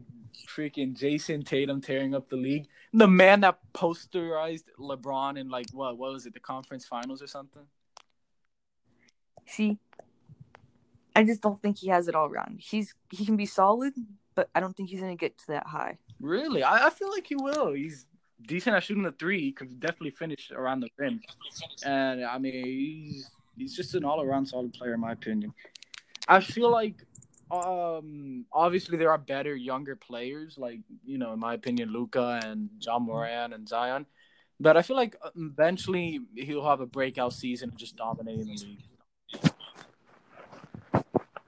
freaking 0.49 0.95
Jayson 0.97 1.43
Tatum 1.45 1.81
tearing 1.81 2.15
up 2.15 2.29
the 2.29 2.37
league. 2.37 2.67
The 2.93 3.09
man 3.09 3.41
that 3.41 3.59
posterized 3.75 4.65
LeBron 4.79 5.39
in 5.39 5.49
like 5.51 5.67
what? 5.73 5.99
What 5.99 6.13
was 6.13 6.25
it? 6.27 6.33
The 6.35 6.41
conference 6.41 6.87
finals 6.87 7.21
or 7.21 7.27
something? 7.27 7.67
See, 9.47 9.79
I 11.15 11.25
just 11.25 11.41
don't 11.43 11.61
think 11.61 11.79
he 11.79 11.89
has 11.89 12.09
it 12.09 12.15
all 12.15 12.27
around. 12.27 12.61
He's 12.63 12.95
he 13.11 13.25
can 13.27 13.37
be 13.37 13.47
solid, 13.47 13.95
but 14.37 14.49
I 14.55 14.61
don't 14.61 14.77
think 14.77 14.91
he's 14.91 15.01
gonna 15.01 15.17
get 15.17 15.37
to 15.39 15.47
that 15.49 15.67
high. 15.67 15.99
Really? 16.21 16.63
I, 16.63 16.87
I 16.87 16.91
feel 16.91 17.11
like 17.11 17.27
he 17.27 17.35
will. 17.35 17.73
He's 17.73 18.07
decent 18.47 18.77
at 18.77 18.85
shooting 18.85 19.03
the 19.03 19.13
three. 19.13 19.41
He 19.41 19.53
could 19.53 19.81
definitely 19.81 20.11
finish 20.11 20.53
around 20.55 20.81
the 20.81 20.91
rim. 20.97 21.21
And 21.85 22.25
I 22.25 22.39
mean, 22.39 22.65
he's 22.65 23.31
he's 23.57 23.75
just 23.75 23.95
an 23.95 24.05
all 24.05 24.23
around 24.23 24.47
solid 24.47 24.73
player 24.75 24.95
in 24.95 25.01
my 25.01 25.13
opinion. 25.13 25.53
I 26.29 26.41
feel 26.41 26.71
like 26.71 27.05
um 27.51 28.45
obviously 28.53 28.99
there 28.99 29.11
are 29.11 29.19
better 29.19 29.55
younger 29.55 29.95
players 29.95 30.59
like 30.59 30.81
you 31.05 31.17
know 31.17 31.33
in 31.33 31.39
my 31.39 31.55
opinion 31.55 31.93
Luka 31.93 32.41
and 32.45 32.69
John 32.81 33.05
Moran 33.05 33.53
and 33.53 33.69
Zion 33.69 34.05
but 34.59 34.77
I 34.77 34.83
feel 34.83 34.97
like 34.97 35.17
eventually 35.37 36.21
he'll 36.35 36.67
have 36.67 36.81
a 36.81 36.87
breakout 36.87 37.33
season 37.35 37.71
and 37.71 37.79
just 37.79 37.97
dominating 37.97 38.47
the 38.47 38.65
league. 38.65 39.53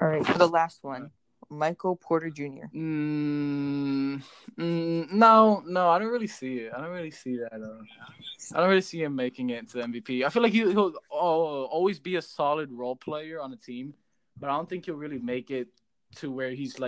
All 0.01 0.09
right, 0.09 0.25
for 0.27 0.39
the 0.39 0.47
last 0.47 0.85
one, 0.85 1.11
Michael 1.51 1.97
Porter 1.97 2.31
Jr. 2.31 2.67
Mm, 2.75 4.23
mm, 4.59 5.13
no, 5.13 5.63
no, 5.67 5.89
I 5.89 5.99
don't 5.99 6.09
really 6.09 6.27
see 6.27 6.59
it. 6.59 6.73
I 6.77 6.81
don't 6.81 6.91
really 6.91 7.11
see 7.11 7.39
that. 7.39 7.55
Uh, 7.55 7.83
I 8.55 8.61
don't 8.61 8.69
really 8.69 8.81
see 8.81 9.03
him 9.03 9.15
making 9.15 9.51
it 9.51 9.69
to 9.71 9.79
the 9.79 9.83
MVP. 9.85 10.25
I 10.25 10.29
feel 10.29 10.43
like 10.43 10.53
he, 10.53 10.61
he'll 10.61 10.95
uh, 11.11 11.15
always 11.15 11.99
be 11.99 12.17
a 12.17 12.23
solid 12.23 12.71
role 12.73 12.97
player 12.97 13.41
on 13.41 13.53
a 13.53 13.57
team, 13.57 13.95
but 14.39 14.51
I 14.51 14.57
don't 14.57 14.69
think 14.69 14.87
he'll 14.87 14.97
really 14.97 15.19
make 15.19 15.51
it 15.51 15.69
to 16.17 16.31
where 16.31 16.51
he's 16.51 16.71
like. 16.71 16.77